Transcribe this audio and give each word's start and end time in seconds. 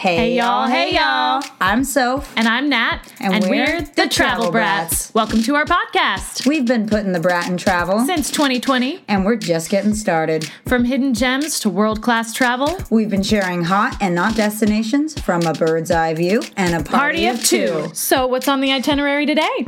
Hey, 0.00 0.34
y'all, 0.34 0.66
hey 0.66 0.94
y'all. 0.94 1.42
I'm 1.60 1.84
Soph. 1.84 2.32
And 2.34 2.48
I'm 2.48 2.70
Nat. 2.70 3.00
And 3.20 3.44
we're 3.50 3.82
the, 3.82 4.08
Travel 4.08 4.50
Brats. 4.50 5.12
Welcome 5.12 5.42
to 5.42 5.54
our 5.56 5.66
podcast. 5.66 6.46
We've 6.46 6.64
been 6.64 6.88
putting 6.88 7.12
the 7.12 7.20
brat 7.20 7.50
in 7.50 7.58
travel 7.58 8.00
Since 8.06 8.30
2020, 8.30 9.04
and 9.08 9.26
we're 9.26 9.36
just 9.36 9.68
getting 9.68 9.92
started. 9.92 10.50
from 10.66 10.86
hidden 10.86 11.12
gems 11.12 11.60
to 11.60 11.68
world 11.68 12.00
class 12.00 12.32
travel, 12.32 12.78
We've 12.88 13.10
been 13.10 13.22
sharing 13.22 13.64
hot 13.64 13.98
and 14.00 14.14
not 14.14 14.36
destinations 14.36 15.20
from 15.20 15.42
a 15.42 15.52
bird's 15.52 15.90
eye 15.90 16.14
view 16.14 16.40
and 16.56 16.74
a 16.74 16.78
party, 16.78 17.26
party 17.26 17.26
of 17.26 17.44
two. 17.44 17.90
So, 17.92 18.26
what's 18.26 18.48
on 18.48 18.62
the 18.62 18.72
itinerary 18.72 19.26
today? 19.26 19.66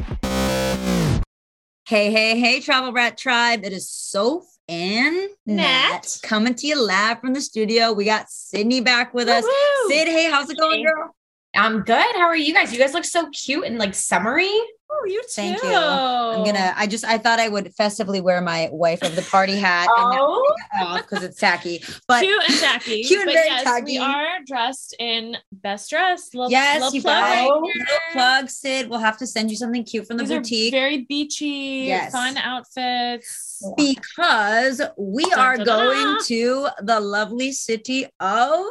Hey, 1.85 2.11
hey, 2.11 2.41
hey, 2.41 2.61
Travel 2.61 2.91
Brat 2.93 3.19
Tribe. 3.19 3.65
It 3.65 3.75
is 3.75 3.87
Soph 3.91 4.52
and 4.73 5.29
Nat. 5.47 6.19
coming 6.23 6.55
to 6.55 6.67
you 6.67 6.81
live 6.81 7.21
from 7.21 7.35
the 7.35 7.41
studio. 7.41 7.93
We 7.93 8.05
got 8.05 8.31
Sydney 8.31 8.81
back 8.81 9.13
with 9.13 9.29
us. 9.29 9.45
Woo-hoo. 9.45 9.91
Sid, 9.91 10.09
hey, 10.09 10.31
how's 10.31 10.49
it 10.49 10.59
going, 10.59 10.85
girl? 10.85 11.15
I'm 11.55 11.81
good. 11.83 12.17
How 12.17 12.23
are 12.27 12.37
you 12.37 12.55
guys? 12.55 12.73
You 12.73 12.79
guys 12.79 12.95
look 12.95 13.05
so 13.05 13.29
cute 13.31 13.65
and 13.67 13.79
like 13.79 13.95
summery. 13.95 14.51
Oh, 14.95 15.05
you 15.07 15.23
too. 15.23 15.29
Thank 15.35 15.63
you. 15.63 15.71
I'm 15.75 16.45
gonna. 16.45 16.75
I 16.77 16.87
just. 16.87 17.05
I 17.05 17.17
thought 17.17 17.41
I 17.41 17.49
would 17.49 17.75
festively 17.75 18.21
wear 18.21 18.41
my 18.43 18.69
wife 18.73 19.03
of 19.03 19.17
the 19.17 19.23
party 19.23 19.57
hat 19.57 19.89
Oh, 19.91 20.55
because 20.99 21.23
it's 21.25 21.39
tacky. 21.39 21.83
But 22.09 22.21
cute 22.23 22.43
and 22.49 22.59
tacky. 22.59 23.03
Cute 23.05 23.21
and 23.21 23.27
but 23.27 23.33
very 23.35 23.47
yes, 23.49 23.65
tacky. 23.65 23.93
we 23.93 23.99
are 23.99 24.39
dressed 24.47 24.95
in 24.99 25.37
best 25.51 25.89
dress. 25.89 26.35
Little, 26.35 26.51
yes, 26.51 26.81
little 26.83 26.95
you 26.95 27.01
plug 27.03 27.15
guys. 27.23 27.49
right 27.49 27.63
Little 27.63 27.87
plug, 28.13 28.51
Sid. 28.51 28.91
We'll 28.91 28.99
have 28.99 29.17
to 29.19 29.27
send 29.27 29.51
you 29.51 29.57
something 29.57 29.83
cute 29.85 30.07
from 30.07 30.19
the 30.19 30.25
These 30.25 30.33
are 30.33 30.41
boutique. 30.41 30.73
very 30.73 31.07
beachy, 31.09 31.85
Yes. 31.89 32.13
fun 32.13 32.37
outfits. 32.37 33.63
because 33.77 34.83
we 34.99 35.25
are 35.37 35.57
dun, 35.57 35.67
going 35.67 36.17
to 36.27 36.69
the 36.83 37.01
lovely 37.01 37.53
city 37.53 38.07
of 38.21 38.65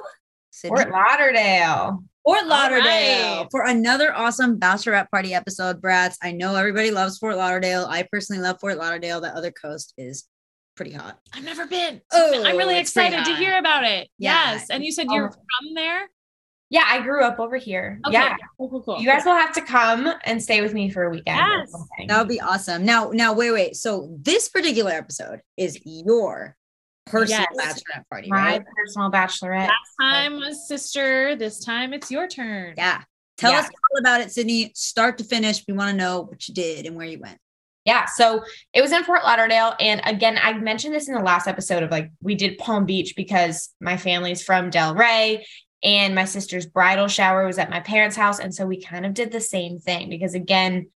Sydney, 0.52 0.76
Fort 0.84 0.92
Lauderdale. 0.92 2.04
Fort 2.24 2.46
Lauderdale 2.46 3.38
right. 3.42 3.48
for 3.50 3.66
another 3.66 4.14
awesome 4.14 4.60
bachelorette 4.60 5.10
party 5.10 5.34
episode, 5.34 5.82
brats. 5.82 6.18
I 6.22 6.32
know 6.32 6.56
everybody 6.56 6.92
loves 6.92 7.18
Fort 7.18 7.36
Lauderdale. 7.36 7.88
I 7.90 8.04
personally 8.12 8.42
love 8.42 8.60
Fort 8.60 8.78
Lauderdale. 8.78 9.22
The 9.22 9.36
other 9.36 9.52
coast 9.52 9.94
is 9.98 10.28
pretty 10.76 10.92
hot. 10.92 11.20
I've 11.34 11.44
never 11.44 11.66
been. 11.66 12.02
Oh, 12.12 12.44
I'm 12.46 12.58
really 12.58 12.78
excited 12.78 13.26
to 13.26 13.36
hear 13.36 13.58
about 13.58 13.84
it. 13.86 14.08
Yeah. 14.20 14.54
Yes. 14.54 14.70
And 14.70 14.84
you 14.86 14.92
said 14.92 15.08
you're 15.10 15.30
Oh. 15.30 15.32
from 15.32 15.74
there? 15.76 16.10
Yeah, 16.70 16.86
I 16.88 17.02
grew 17.02 17.24
up 17.24 17.40
over 17.40 17.58
here. 17.58 18.00
Okay. 18.08 18.14
Yeah. 18.14 18.38
Cool, 18.58 18.70
cool, 18.70 18.82
cool. 18.84 19.00
You 19.02 19.06
guys 19.06 19.26
will 19.26 19.34
have 19.36 19.54
to 19.56 19.62
come 19.62 20.14
and 20.24 20.42
stay 20.42 20.62
with 20.62 20.74
me 20.74 20.90
for 20.90 21.04
a 21.04 21.10
weekend. 21.10 21.38
Yes. 21.38 21.74
That 22.08 22.18
would 22.20 22.30
be 22.30 22.40
awesome. 22.40 22.86
Now, 22.86 23.10
now, 23.14 23.34
wait, 23.34 23.52
wait. 23.52 23.76
So 23.76 24.16
this 24.22 24.48
particular 24.48 24.92
episode 24.92 25.42
is 25.58 25.78
your 25.84 26.56
personal 27.06 27.46
Yes. 27.54 27.82
bachelorette 27.82 28.10
party, 28.10 28.28
My 28.30 28.38
right? 28.38 28.64
personal 28.76 29.12
bachelorette. 29.12 29.68
Last 29.68 29.96
time 30.00 30.34
was 30.40 30.68
sister. 30.68 31.36
This 31.36 31.64
time 31.64 31.94
it's 31.94 32.12
your 32.12 32.28
turn. 32.28 32.76
Yeah. 32.78 33.02
Tell 33.38 33.52
Yeah. 33.52 33.60
us 33.60 33.66
all 33.68 34.00
about 34.00 34.22
it, 34.22 34.32
Sydney. 34.32 34.72
Start 34.76 35.18
to 35.18 35.24
finish. 35.24 35.64
We 35.68 35.74
want 35.74 35.92
to 35.92 35.98
know 35.98 36.22
what 36.22 36.48
you 36.48 36.54
did 36.54 36.86
and 36.86 36.96
where 36.96 37.08
you 37.08 37.20
went. 37.20 37.38
Yeah. 37.86 38.06
So 38.06 38.44
it 38.74 38.82
was 38.82 38.92
in 38.92 39.04
Fort 39.04 39.24
Lauderdale. 39.24 39.74
And 39.80 40.02
again, 40.06 40.38
I 40.42 40.54
mentioned 40.54 40.94
this 40.94 41.08
in 41.08 41.16
the 41.16 41.22
last 41.24 41.48
episode 41.48 41.82
of 41.82 41.90
like, 41.90 42.12
we 42.22 42.36
did 42.36 42.60
Palm 42.60 42.86
Beach 42.86 43.16
because 43.16 43.70
my 43.80 43.98
family's 43.98 44.44
from 44.44 44.70
Delray 44.70 45.44
and 45.84 46.14
my 46.14 46.26
sister's 46.26 46.68
bridal 46.68 47.08
shower 47.08 47.48
was 47.48 47.58
at 47.58 47.72
my 47.72 47.80
parents' 47.80 48.16
house. 48.16 48.40
And 48.40 48.54
so 48.54 48.68
we 48.68 48.80
kind 48.80 49.04
of 49.04 49.16
did 49.16 49.32
the 49.32 49.42
same 49.42 49.80
thing 49.80 50.10
because 50.10 50.36
again, 50.36 50.92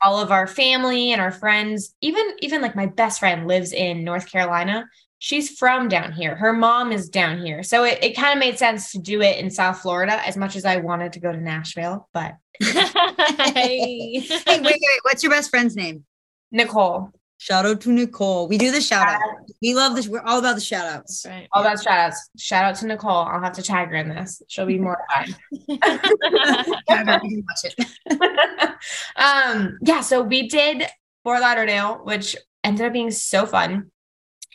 all 0.00 0.20
of 0.20 0.30
our 0.30 0.46
family 0.46 1.10
and 1.12 1.20
our 1.20 1.32
friends, 1.32 1.94
even, 2.00 2.24
even 2.38 2.62
like 2.62 2.76
my 2.76 2.86
best 2.86 3.18
friend 3.18 3.48
lives 3.48 3.72
in 3.72 4.04
North 4.04 4.30
Carolina. 4.30 4.86
She's 5.20 5.56
from 5.56 5.88
down 5.88 6.12
here. 6.12 6.34
Her 6.34 6.52
mom 6.52 6.90
is 6.90 7.08
down 7.08 7.38
here. 7.38 7.62
So 7.62 7.84
it, 7.84 7.98
it 8.02 8.16
kind 8.16 8.32
of 8.32 8.40
made 8.40 8.58
sense 8.58 8.90
to 8.92 8.98
do 8.98 9.22
it 9.22 9.38
in 9.38 9.50
South 9.50 9.80
Florida 9.80 10.20
as 10.26 10.36
much 10.36 10.56
as 10.56 10.64
I 10.64 10.78
wanted 10.78 11.12
to 11.12 11.20
go 11.20 11.30
to 11.30 11.40
Nashville. 11.40 12.08
But 12.12 12.34
hey. 12.60 14.18
Hey, 14.18 14.40
wait, 14.48 14.48
wait, 14.48 14.64
wait. 14.64 15.00
What's 15.02 15.22
your 15.22 15.30
best 15.30 15.50
friend's 15.50 15.76
name? 15.76 16.04
Nicole, 16.50 17.12
Shout 17.40 17.64
out 17.64 17.80
to 17.80 17.90
Nicole. 17.90 18.48
We 18.48 18.58
do 18.58 18.70
the 18.70 18.82
shout 18.82 19.08
out. 19.08 19.18
We 19.62 19.74
love 19.74 19.96
this. 19.96 20.06
We're 20.06 20.20
all 20.20 20.40
about 20.40 20.56
the 20.56 20.60
shout 20.60 20.84
outs. 20.84 21.24
Right. 21.26 21.48
all 21.54 21.62
about 21.62 21.82
shout 21.82 21.98
outs. 21.98 22.28
Shout 22.36 22.66
out 22.66 22.74
to 22.76 22.86
Nicole. 22.86 23.10
I'll 23.10 23.40
have 23.40 23.54
to 23.54 23.62
tag 23.62 23.88
her 23.88 23.94
in 23.94 24.10
this. 24.10 24.42
She'll 24.48 24.66
be 24.66 24.78
mortified. 24.78 25.34
um, 29.16 29.78
yeah, 29.80 30.02
so 30.02 30.20
we 30.20 30.48
did 30.48 30.86
Fort 31.24 31.40
Lauderdale, 31.40 32.02
which 32.04 32.36
ended 32.62 32.84
up 32.84 32.92
being 32.92 33.10
so 33.10 33.46
fun. 33.46 33.90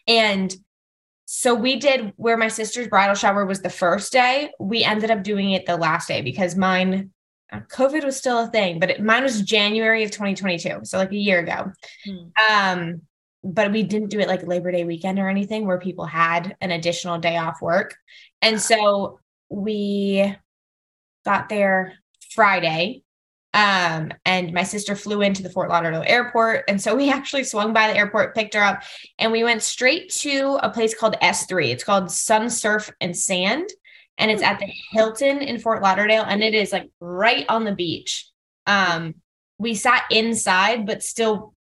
And 0.08 0.56
so 1.38 1.54
we 1.54 1.76
did 1.76 2.14
where 2.16 2.38
my 2.38 2.48
sister's 2.48 2.88
bridal 2.88 3.14
shower 3.14 3.46
was 3.46 3.62
the 3.62 3.70
first 3.70 4.14
day. 4.14 4.52
We 4.58 4.86
ended 4.86 5.12
up 5.12 5.22
doing 5.22 5.52
it 5.52 5.66
the 5.66 5.76
last 5.76 6.08
day 6.08 6.22
because 6.22 6.56
mine, 6.56 7.12
uh, 7.52 7.60
COVID 7.70 8.06
was 8.06 8.16
still 8.16 8.40
a 8.40 8.48
thing, 8.48 8.80
but 8.80 8.92
it, 8.92 9.04
mine 9.04 9.24
was 9.24 9.42
January 9.42 10.06
of 10.06 10.12
2022. 10.12 10.86
So 10.86 10.98
like 10.98 11.12
a 11.12 11.18
year 11.18 11.40
ago. 11.40 11.74
Hmm. 12.06 12.28
Um, 12.50 13.02
but 13.44 13.74
we 13.74 13.84
didn't 13.84 14.12
do 14.12 14.22
it 14.22 14.30
like 14.30 14.48
Labor 14.48 14.72
Day 14.72 14.86
weekend 14.86 15.20
or 15.20 15.28
anything 15.28 15.68
where 15.68 15.78
people 15.78 16.06
had 16.06 16.56
an 16.62 16.72
additional 16.72 17.18
day 17.18 17.36
off 17.36 17.62
work. 17.62 17.98
And 18.42 18.62
so 18.62 19.20
we 19.50 20.34
got 21.26 21.50
there 21.50 21.96
Friday. 22.32 23.04
Um, 23.56 24.12
and 24.26 24.52
my 24.54 24.64
sister 24.64 24.98
flew 24.98 25.22
into 25.22 25.42
the 25.42 25.50
Fort 25.50 25.70
Lauderdale 25.70 26.04
airport. 26.06 26.66
And 26.68 26.80
so 26.80 26.94
we 26.94 27.10
actually 27.12 27.46
swung 27.46 27.74
by 27.74 27.88
the 27.88 27.98
airport, 27.98 28.36
picked 28.36 28.54
her 28.54 28.62
up, 28.62 28.84
and 29.18 29.32
we 29.32 29.44
went 29.44 29.64
straight 29.64 30.12
to 30.16 30.60
a 30.62 30.70
place 30.70 30.94
called 30.94 31.16
S3. 31.22 31.70
It's 31.70 31.84
called 31.84 32.12
Sun 32.12 32.50
Surf 32.50 32.92
and 33.00 33.18
Sand. 33.18 33.70
And 34.18 34.30
it's 34.30 34.44
at 34.44 34.60
the 34.60 34.72
Hilton 34.92 35.40
in 35.40 35.60
Fort 35.60 35.82
Lauderdale. 35.82 36.24
And 36.28 36.44
it 36.44 36.54
is 36.54 36.72
like 36.72 36.90
right 37.00 37.46
on 37.50 37.64
the 37.64 37.76
beach. 37.76 38.30
Um, 38.68 39.16
we 39.58 39.74
sat 39.74 40.04
inside, 40.12 40.86
but 40.86 41.02
still 41.02 41.54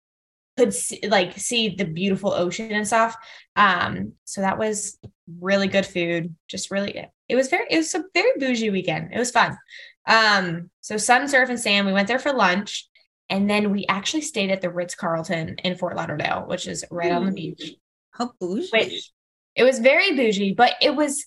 could 0.59 0.75
see, 0.75 1.01
like 1.09 1.39
see 1.39 1.71
the 1.71 1.85
beautiful 1.85 2.33
ocean 2.33 2.73
and 2.73 2.87
stuff. 2.87 3.17
Um, 3.57 4.13
so 4.25 4.41
that 4.41 4.59
was 4.59 4.99
really 5.41 5.67
good 5.67 5.87
food. 5.87 6.35
Just 6.49 6.71
really, 6.71 7.07
it 7.29 7.35
was 7.35 7.49
very, 7.49 7.67
it 7.71 7.79
was 7.79 7.95
a 7.95 8.05
very 8.15 8.33
bougie 8.39 8.71
weekend. 8.71 9.13
It 9.13 9.19
was 9.19 9.31
fun. 9.31 9.57
Um, 10.07 10.71
so 10.81 10.97
sun, 10.97 11.29
surf, 11.29 11.49
and 11.49 11.61
sand. 11.61 11.87
We 11.87 11.93
went 11.93 12.09
there 12.09 12.19
for 12.19 12.33
lunch, 12.33 12.89
and 13.29 13.49
then 13.49 13.71
we 13.71 13.87
actually 13.89 14.23
stayed 14.23 14.51
at 14.51 14.61
the 14.61 14.71
Ritz 14.71 14.95
Carlton 14.95 15.57
in 15.65 15.77
Fort 15.77 15.97
Lauderdale, 15.97 16.45
which 16.47 16.67
is 16.67 16.85
right 16.91 17.13
on 17.13 17.27
the 17.27 17.33
beach. 17.33 17.75
How 18.11 18.33
bougie. 18.41 18.69
Which 18.73 19.13
it 19.55 19.63
was 19.65 19.79
very 19.79 20.17
bougie, 20.17 20.53
but 20.55 20.75
it 20.81 20.95
was. 20.95 21.27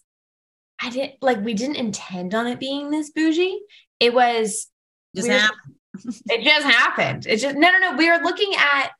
I 0.81 0.89
didn't 0.89 1.13
like. 1.21 1.43
We 1.43 1.53
didn't 1.53 1.77
intend 1.77 2.35
on 2.35 2.47
it 2.47 2.59
being 2.59 2.89
this 2.89 3.11
bougie. 3.11 3.59
It 3.99 4.13
was 4.13 4.67
Just 5.15 5.27
we 5.29 5.33
were- 5.33 5.49
it 6.25 6.43
just 6.43 6.65
happened. 6.65 7.25
It 7.25 7.37
just 7.37 7.55
no, 7.55 7.71
no, 7.71 7.79
no. 7.79 7.97
We 7.97 8.09
were 8.09 8.19
looking 8.23 8.51
at. 8.57 8.91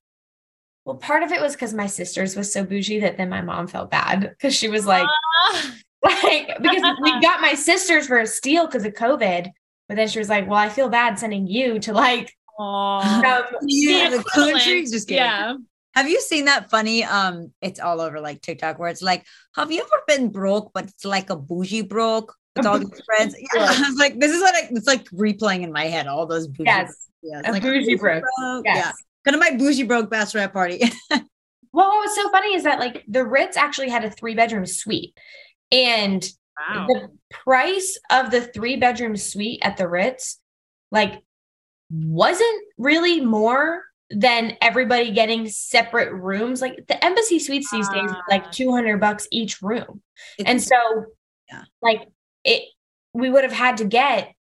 Well, 0.86 0.98
part 0.98 1.24
of 1.24 1.32
it 1.32 1.42
was 1.42 1.54
because 1.54 1.74
my 1.74 1.88
sister's 1.88 2.36
was 2.36 2.54
so 2.54 2.64
bougie 2.64 3.00
that 3.02 3.18
then 3.18 3.28
my 3.28 3.42
mom 3.42 3.68
felt 3.68 3.90
bad 3.92 4.22
because 4.22 4.56
she 4.56 4.70
was 4.70 4.86
like, 4.86 5.06
Ah. 5.08 5.72
like 6.04 6.48
because 6.62 6.98
we 7.02 7.12
got 7.22 7.42
my 7.42 7.56
sisters 7.56 8.08
for 8.08 8.20
a 8.20 8.28
steal 8.28 8.68
because 8.68 8.86
of 8.86 8.94
COVID, 8.94 9.50
but 9.88 9.96
then 9.96 10.08
she 10.08 10.20
was 10.20 10.30
like, 10.30 10.48
well, 10.48 10.58
I 10.60 10.70
feel 10.70 10.90
bad 10.90 11.20
sending 11.20 11.48
you 11.48 11.80
to 11.80 11.94
like 11.94 12.34
Aw. 12.60 13.22
some 13.22 13.60
Yeah, 13.68 14.10
the 14.10 14.24
country. 14.24 14.84
Just 14.86 15.08
kidding. 15.08 15.24
Yeah. 15.24 15.56
Have 15.94 16.10
you 16.10 16.20
seen 16.20 16.46
that 16.46 16.70
funny? 16.70 17.04
Um, 17.04 17.54
it's 17.62 17.80
all 17.80 18.02
over 18.02 18.20
like 18.20 18.42
TikTok 18.42 18.80
where 18.80 18.90
it's 18.90 19.02
like, 19.02 19.26
have 19.56 19.72
you 19.72 19.82
ever 19.82 20.04
been 20.08 20.30
broke, 20.30 20.72
but 20.74 20.86
it's 20.86 21.06
like 21.06 21.30
a 21.30 21.38
bougie 21.38 21.84
broke 21.84 22.36
with 22.56 22.66
all 22.66 22.80
these 22.80 23.02
friends? 23.06 23.36
Yeah, 23.40 23.62
I 23.62 23.90
was 23.90 23.98
like, 23.98 24.20
this 24.20 24.32
is 24.32 24.42
what 24.42 24.56
I, 24.56 24.68
it's 24.72 24.88
like 24.88 25.06
replaying 25.12 25.62
in 25.62 25.72
my 25.72 25.86
head 25.86 26.08
all 26.08 26.26
those 26.26 26.48
bougie. 26.48 26.66
yes, 26.66 27.10
yeah, 27.22 27.40
it's 27.40 27.48
a 27.48 27.52
like 27.52 27.62
bougie 27.62 27.96
broke. 27.96 28.24
Yeah, 28.66 28.76
yes. 28.76 28.96
go 29.26 29.32
to 29.32 29.38
my 29.38 29.52
bougie 29.52 29.84
broke 29.84 30.10
bachelorette 30.10 30.54
party. 30.54 30.82
Well, 31.76 31.90
what 31.90 32.06
was 32.06 32.16
so 32.16 32.30
funny 32.30 32.56
is 32.56 32.64
that 32.64 32.80
like 32.80 33.04
the 33.06 33.26
Ritz 33.26 33.58
actually 33.58 33.90
had 33.90 34.06
a 34.06 34.10
three 34.10 34.34
bedroom 34.34 34.66
suite, 34.66 35.14
and 35.74 36.26
Wow. 36.58 36.88
the 36.88 37.10
price 37.30 37.98
of 38.12 38.32
the 38.32 38.42
three 38.42 38.78
bedroom 38.78 39.16
suite 39.18 39.60
at 39.62 39.78
the 39.78 39.88
Ritz, 39.88 40.40
like, 40.92 41.22
wasn't 41.92 42.64
really 42.78 43.22
more 43.22 43.84
than 44.10 44.56
everybody 44.62 45.12
getting 45.12 45.48
separate 45.50 46.14
rooms. 46.14 46.62
Like 46.62 46.86
the 46.88 47.04
embassy 47.04 47.40
suites 47.40 47.70
these 47.72 47.90
days, 47.90 48.10
are 48.12 48.18
Ah. 48.18 48.24
like 48.30 48.52
200 48.52 49.00
bucks 49.00 49.28
each 49.32 49.62
room. 49.62 50.02
It's- 50.38 50.50
And 50.52 50.62
so, 50.64 51.06
Yeah. 51.52 51.64
like, 51.82 52.08
it, 52.44 52.64
we 53.14 53.30
would 53.30 53.44
have 53.44 53.54
had 53.54 53.78
to 53.78 53.86
get 53.86 54.34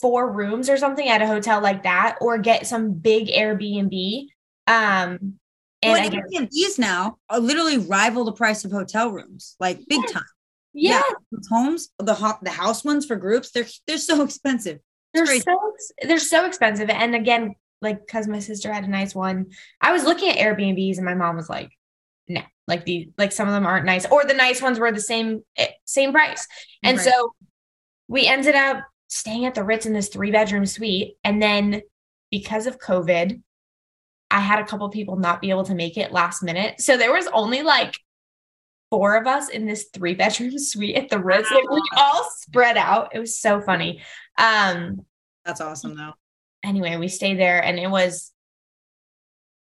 four 0.00 0.30
rooms 0.30 0.68
or 0.70 0.76
something 0.76 1.08
at 1.08 1.22
a 1.22 1.26
hotel 1.26 1.60
like 1.60 1.82
that, 1.84 2.16
or 2.20 2.38
get 2.38 2.66
some 2.66 2.92
big 2.94 3.28
Airbnb. 3.28 4.28
Um, 4.66 5.38
and 5.82 5.92
well, 5.92 6.10
Airbnbs 6.10 6.78
now 6.78 7.18
literally 7.38 7.78
rival 7.78 8.24
the 8.24 8.32
price 8.32 8.64
of 8.64 8.70
hotel 8.72 9.10
rooms, 9.10 9.56
like 9.60 9.78
big 9.88 10.00
Yes. 10.02 10.12
time. 10.12 10.22
Yeah, 10.74 11.02
homes, 11.50 11.90
the 11.98 12.14
ho- 12.14 12.38
the 12.42 12.50
house 12.50 12.84
ones 12.84 13.06
for 13.06 13.16
groups, 13.16 13.50
they're 13.52 13.66
they're 13.86 13.98
so 13.98 14.22
expensive. 14.22 14.80
they're 15.14 15.24
so 15.26 15.72
they're 16.02 16.18
so 16.18 16.44
expensive. 16.46 16.90
And 16.90 17.14
again, 17.14 17.54
like 17.80 18.04
because 18.06 18.26
my 18.28 18.40
sister 18.40 18.72
had 18.72 18.84
a 18.84 18.88
nice 18.90 19.14
one, 19.14 19.46
I 19.80 19.92
was 19.92 20.04
looking 20.04 20.30
at 20.30 20.38
Airbnbs 20.38 20.96
and 20.96 21.04
my 21.06 21.14
mom 21.14 21.36
was 21.36 21.48
like, 21.48 21.70
"No, 22.28 22.42
like 22.66 22.84
the 22.84 23.10
like 23.16 23.32
some 23.32 23.48
of 23.48 23.54
them 23.54 23.66
aren't 23.66 23.86
nice, 23.86 24.06
or 24.06 24.24
the 24.24 24.34
nice 24.34 24.60
ones 24.60 24.78
were 24.78 24.92
the 24.92 25.00
same 25.00 25.42
eh, 25.56 25.68
same 25.84 26.12
price." 26.12 26.46
And 26.82 26.98
Right. 26.98 27.04
so 27.06 27.34
we 28.08 28.26
ended 28.26 28.54
up 28.54 28.84
staying 29.08 29.46
at 29.46 29.54
the 29.54 29.62
Ritz 29.64 29.86
in 29.86 29.92
this 29.92 30.08
three 30.08 30.30
bedroom 30.32 30.66
suite. 30.66 31.14
And 31.22 31.40
then 31.40 31.82
because 32.30 32.66
of 32.66 32.78
COVID, 32.78 33.40
I 34.30 34.40
had 34.40 34.58
a 34.58 34.64
couple 34.66 34.88
people 34.88 35.16
not 35.16 35.40
be 35.40 35.50
able 35.50 35.64
to 35.64 35.74
make 35.74 35.96
it 35.96 36.10
last 36.10 36.42
minute. 36.42 36.80
So 36.80 36.96
there 36.96 37.12
was 37.12 37.28
only 37.28 37.62
like 37.62 37.94
four 38.94 39.16
of 39.16 39.26
us 39.26 39.48
in 39.48 39.66
this 39.66 39.86
three 39.92 40.14
bedroom 40.14 40.56
suite 40.58 40.94
at 40.96 41.08
the 41.08 41.18
Ritz. 41.18 41.50
Like 41.50 41.68
we 41.68 41.82
all 41.96 42.28
spread 42.38 42.76
out. 42.76 43.10
It 43.12 43.18
was 43.18 43.36
so 43.36 43.60
funny. 43.60 44.02
Um, 44.38 45.04
That's 45.44 45.60
awesome 45.60 45.96
though. 45.96 46.12
anyway, 46.62 46.96
we 46.96 47.08
stayed 47.08 47.38
there 47.40 47.60
and 47.64 47.76
it 47.78 47.90
was, 47.90 48.30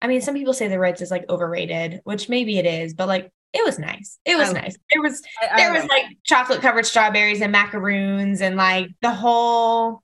I 0.00 0.08
mean, 0.08 0.20
some 0.22 0.34
people 0.34 0.54
say 0.54 0.66
the 0.66 0.80
Ritz 0.80 1.00
is 1.02 1.12
like 1.12 1.24
overrated, 1.28 2.00
which 2.02 2.28
maybe 2.28 2.58
it 2.58 2.66
is, 2.66 2.94
but 2.94 3.06
like 3.06 3.30
it 3.52 3.64
was 3.64 3.78
nice. 3.78 4.19
It 4.24 4.36
was 4.36 4.48
I- 4.50 4.52
nice. 4.54 4.76
There 4.90 5.00
was 5.02 5.22
I- 5.40 5.48
I 5.52 5.56
there 5.58 5.72
was 5.72 5.82
like- 5.82 5.90
like 6.06 6.16
chocolate 6.24 6.60
covered 6.62 6.86
strawberries 6.86 7.40
and 7.42 7.52
macaroons 7.52 8.40
and 8.40 8.56
like 8.56 8.88
the 9.02 9.12
whole 9.12 10.02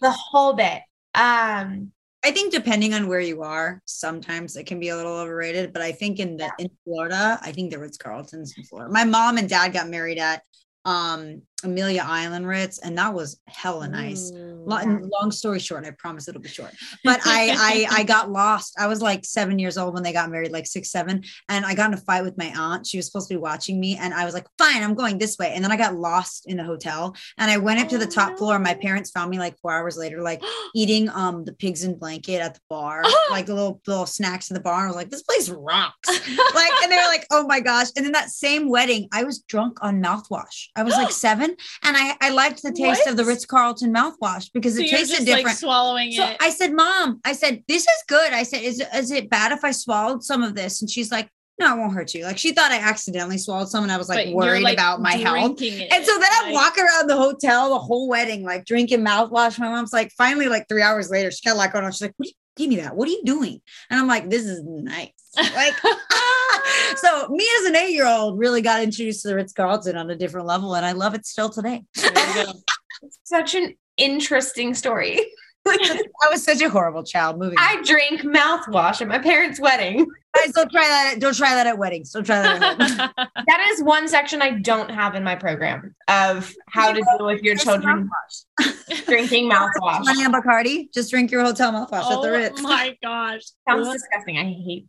the 0.00 0.10
whole 0.12 0.52
bit. 0.52 0.82
Um 1.16 1.90
I 2.24 2.30
think 2.30 2.52
depending 2.52 2.94
on 2.94 3.08
where 3.08 3.20
you 3.20 3.42
are, 3.42 3.82
sometimes 3.84 4.56
it 4.56 4.64
can 4.64 4.78
be 4.78 4.90
a 4.90 4.96
little 4.96 5.16
overrated. 5.16 5.72
But 5.72 5.82
I 5.82 5.92
think 5.92 6.20
in 6.20 6.36
the 6.36 6.52
in 6.58 6.70
Florida, 6.84 7.38
I 7.42 7.52
think 7.52 7.70
the 7.70 7.78
Ritz 7.78 7.96
Carlton's 7.96 8.54
in 8.56 8.64
Florida. 8.64 8.92
My 8.92 9.04
mom 9.04 9.38
and 9.38 9.48
dad 9.48 9.72
got 9.72 9.88
married 9.88 10.18
at 10.18 10.42
um 10.84 11.42
Amelia 11.64 12.02
Island 12.04 12.46
Ritz, 12.46 12.78
and 12.78 12.96
that 12.98 13.14
was 13.14 13.40
hella 13.46 13.88
nice. 13.88 14.30
Long, 14.32 15.10
long 15.10 15.32
story 15.32 15.58
short, 15.58 15.84
I 15.84 15.90
promise 15.90 16.28
it'll 16.28 16.40
be 16.40 16.48
short. 16.48 16.72
But 17.02 17.20
I, 17.24 17.86
I 17.90 18.00
I 18.00 18.02
got 18.14 18.30
lost. 18.30 18.74
I 18.78 18.86
was 18.86 19.02
like 19.02 19.24
seven 19.24 19.58
years 19.58 19.76
old 19.76 19.94
when 19.94 20.02
they 20.02 20.12
got 20.12 20.30
married, 20.30 20.52
like 20.52 20.66
six, 20.66 20.90
seven, 20.90 21.24
and 21.48 21.64
I 21.64 21.74
got 21.74 21.88
in 21.88 21.94
a 21.94 22.00
fight 22.00 22.22
with 22.22 22.38
my 22.38 22.52
aunt. 22.56 22.86
She 22.86 22.96
was 22.98 23.06
supposed 23.06 23.28
to 23.28 23.34
be 23.34 23.38
watching 23.38 23.80
me, 23.80 23.96
and 23.96 24.14
I 24.14 24.24
was 24.24 24.34
like, 24.34 24.46
"Fine, 24.58 24.82
I'm 24.82 24.94
going 24.94 25.18
this 25.18 25.36
way." 25.38 25.52
And 25.54 25.64
then 25.64 25.72
I 25.72 25.76
got 25.76 25.96
lost 25.96 26.44
in 26.46 26.56
the 26.56 26.64
hotel, 26.64 27.16
and 27.38 27.50
I 27.50 27.56
went 27.58 27.80
up 27.80 27.88
to 27.88 27.98
the 27.98 28.06
Oh, 28.06 28.10
top 28.10 28.38
floor. 28.38 28.54
And 28.54 28.64
my 28.64 28.74
parents 28.74 29.10
found 29.10 29.30
me 29.30 29.38
like 29.38 29.58
four 29.58 29.72
hours 29.72 29.96
later, 29.96 30.22
like 30.22 30.42
eating 30.74 31.08
um 31.10 31.44
the 31.44 31.52
pigs 31.52 31.84
in 31.84 31.98
blanket 31.98 32.40
at 32.40 32.54
the 32.54 32.60
bar, 32.68 33.02
like 33.30 33.46
the 33.46 33.54
little 33.54 33.80
little 33.86 34.06
snacks 34.06 34.50
in 34.50 34.54
the 34.54 34.60
bar. 34.60 34.84
I 34.84 34.86
was 34.86 34.96
like, 34.96 35.10
"This 35.10 35.22
place 35.22 35.48
rocks!" 35.48 36.08
like, 36.54 36.72
and 36.82 36.92
they 36.92 36.96
were 36.96 37.02
like, 37.08 37.26
"Oh 37.30 37.46
my 37.46 37.60
gosh!" 37.60 37.88
And 37.96 38.04
then 38.04 38.12
that 38.12 38.30
same 38.30 38.68
wedding, 38.68 39.08
I 39.12 39.24
was 39.24 39.40
drunk 39.40 39.78
on 39.82 40.02
mouthwash. 40.02 40.68
I 40.76 40.82
was 40.82 40.94
like 40.94 41.10
seven, 41.10 41.51
and 41.82 41.96
I 41.96 42.16
I 42.20 42.30
liked 42.30 42.62
the 42.62 42.72
taste 42.72 43.06
of 43.06 43.16
the 43.16 43.24
Ritz 43.24 43.44
Carlton 43.46 43.92
mouthwash 43.92 44.50
because 44.52 44.76
so 44.76 44.82
it 44.82 44.90
tasted 44.90 45.24
different. 45.24 45.46
like 45.46 45.56
swallowing 45.56 46.12
So 46.12 46.24
it. 46.26 46.36
I 46.40 46.50
said, 46.50 46.72
Mom, 46.72 47.20
I 47.24 47.32
said, 47.32 47.62
this 47.68 47.82
is 47.82 48.04
good. 48.08 48.32
I 48.32 48.42
said, 48.42 48.62
is, 48.62 48.82
is 48.94 49.10
it 49.10 49.30
bad 49.30 49.52
if 49.52 49.64
I 49.64 49.70
swallowed 49.72 50.22
some 50.24 50.42
of 50.42 50.54
this? 50.54 50.80
And 50.80 50.90
she's 50.90 51.10
like, 51.12 51.28
No, 51.58 51.74
it 51.74 51.78
won't 51.78 51.92
hurt 51.94 52.14
you. 52.14 52.24
Like 52.24 52.38
she 52.38 52.52
thought 52.52 52.72
I 52.72 52.78
accidentally 52.78 53.38
swallowed 53.38 53.68
some 53.68 53.82
and 53.84 53.92
I 53.92 53.96
was 53.96 54.08
like 54.08 54.26
but 54.26 54.34
worried 54.34 54.62
like, 54.62 54.74
about 54.74 55.00
my 55.00 55.12
health. 55.12 55.60
it, 55.62 55.92
And 55.92 56.04
so 56.04 56.12
then 56.18 56.30
like- 56.46 56.54
walking 56.54 56.84
around 56.84 57.08
the 57.08 57.16
hotel 57.16 57.70
the 57.70 57.78
whole 57.78 58.08
wedding, 58.08 58.42
like 58.44 58.64
drinking 58.64 59.04
mouthwash. 59.04 59.58
My 59.58 59.68
mom's 59.68 59.92
like, 59.92 60.10
finally, 60.18 60.48
like 60.48 60.66
three 60.68 60.82
hours 60.82 61.10
later, 61.10 61.30
she 61.30 61.40
got 61.48 61.56
like 61.56 61.72
going 61.72 61.84
on. 61.84 61.92
She's 61.92 62.02
like, 62.02 62.14
what 62.16 62.24
do 62.24 62.28
you, 62.30 62.34
Give 62.54 62.68
me 62.68 62.76
that. 62.76 62.94
What 62.94 63.08
are 63.08 63.10
you 63.12 63.22
doing? 63.24 63.62
And 63.88 63.98
I'm 63.98 64.06
like, 64.06 64.28
This 64.28 64.44
is 64.44 64.62
nice. 64.64 65.08
Like, 65.38 65.72
so 66.98 67.28
me 67.28 67.46
as 67.60 67.66
an 67.66 67.76
eight 67.76 67.92
year 67.92 68.06
old 68.06 68.38
really 68.38 68.62
got 68.62 68.82
introduced 68.82 69.22
to 69.22 69.28
the 69.28 69.34
Ritz 69.36 69.52
Carlton 69.52 69.96
on 69.96 70.10
a 70.10 70.16
different 70.16 70.46
level, 70.46 70.74
and 70.74 70.84
I 70.86 70.92
love 70.92 71.14
it 71.14 71.26
still 71.26 71.48
today. 71.50 71.82
There 71.96 72.10
you 72.38 72.44
go. 72.46 72.52
such 73.24 73.54
an 73.54 73.74
interesting 73.96 74.74
story. 74.74 75.20
I 75.66 76.00
was 76.30 76.42
such 76.42 76.60
a 76.60 76.68
horrible 76.68 77.04
child. 77.04 77.38
Moving. 77.38 77.56
on. 77.58 77.64
I 77.64 77.82
drank 77.84 78.22
mouthwash 78.22 79.00
at 79.00 79.06
my 79.06 79.18
parents' 79.20 79.60
wedding. 79.60 80.06
Guys, 80.34 80.52
don't 80.54 80.70
try 80.72 80.82
that. 80.88 81.16
Don't 81.20 81.36
try 81.36 81.54
that 81.54 81.66
at 81.68 81.78
weddings. 81.78 82.10
Don't 82.10 82.24
try 82.24 82.42
that 82.42 82.80
at 82.80 82.90
home. 82.98 83.10
That 83.46 83.68
is 83.72 83.82
one 83.82 84.08
section 84.08 84.42
I 84.42 84.58
don't 84.58 84.90
have 84.90 85.14
in 85.14 85.22
my 85.22 85.36
program 85.36 85.94
of 86.08 86.52
how 86.70 86.90
to 86.90 87.00
deal 87.00 87.26
with 87.26 87.42
your 87.42 87.54
children 87.56 88.08
drinking 89.04 89.50
mouthwash. 89.50 90.04
Money 90.04 90.24
on 90.24 90.32
Bacardi. 90.32 90.92
Just 90.92 91.10
drink 91.10 91.30
your 91.30 91.44
hotel 91.44 91.70
mouthwash 91.72 92.10
at 92.10 92.22
the 92.22 92.28
oh 92.28 92.30
Ritz. 92.30 92.58
oh 92.58 92.62
my 92.62 92.96
gosh. 93.02 93.42
Sounds 93.68 93.86
What? 93.86 93.92
disgusting. 93.92 94.38
I 94.38 94.44
hate 94.44 94.86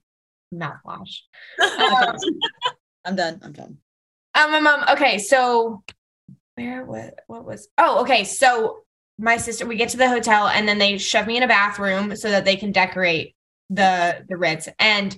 mouthwash. 0.53 1.19
I'm 3.05 3.15
done. 3.15 3.39
I'm 3.43 3.51
done. 3.51 3.77
Um, 4.35 4.53
um, 4.53 4.67
um, 4.67 4.83
okay, 4.91 5.19
so 5.19 5.83
where 6.55 6.85
what 6.85 7.19
what 7.27 7.45
was 7.45 7.67
oh 7.77 8.01
okay, 8.01 8.23
so 8.23 8.83
my 9.17 9.37
sister 9.37 9.65
we 9.65 9.75
get 9.75 9.89
to 9.89 9.97
the 9.97 10.09
hotel 10.09 10.47
and 10.47 10.67
then 10.67 10.77
they 10.77 10.97
shove 10.97 11.27
me 11.27 11.37
in 11.37 11.43
a 11.43 11.47
bathroom 11.47 12.15
so 12.15 12.31
that 12.31 12.45
they 12.45 12.55
can 12.55 12.71
decorate 12.71 13.35
the 13.69 14.25
the 14.27 14.37
Ritz. 14.37 14.69
And 14.79 15.15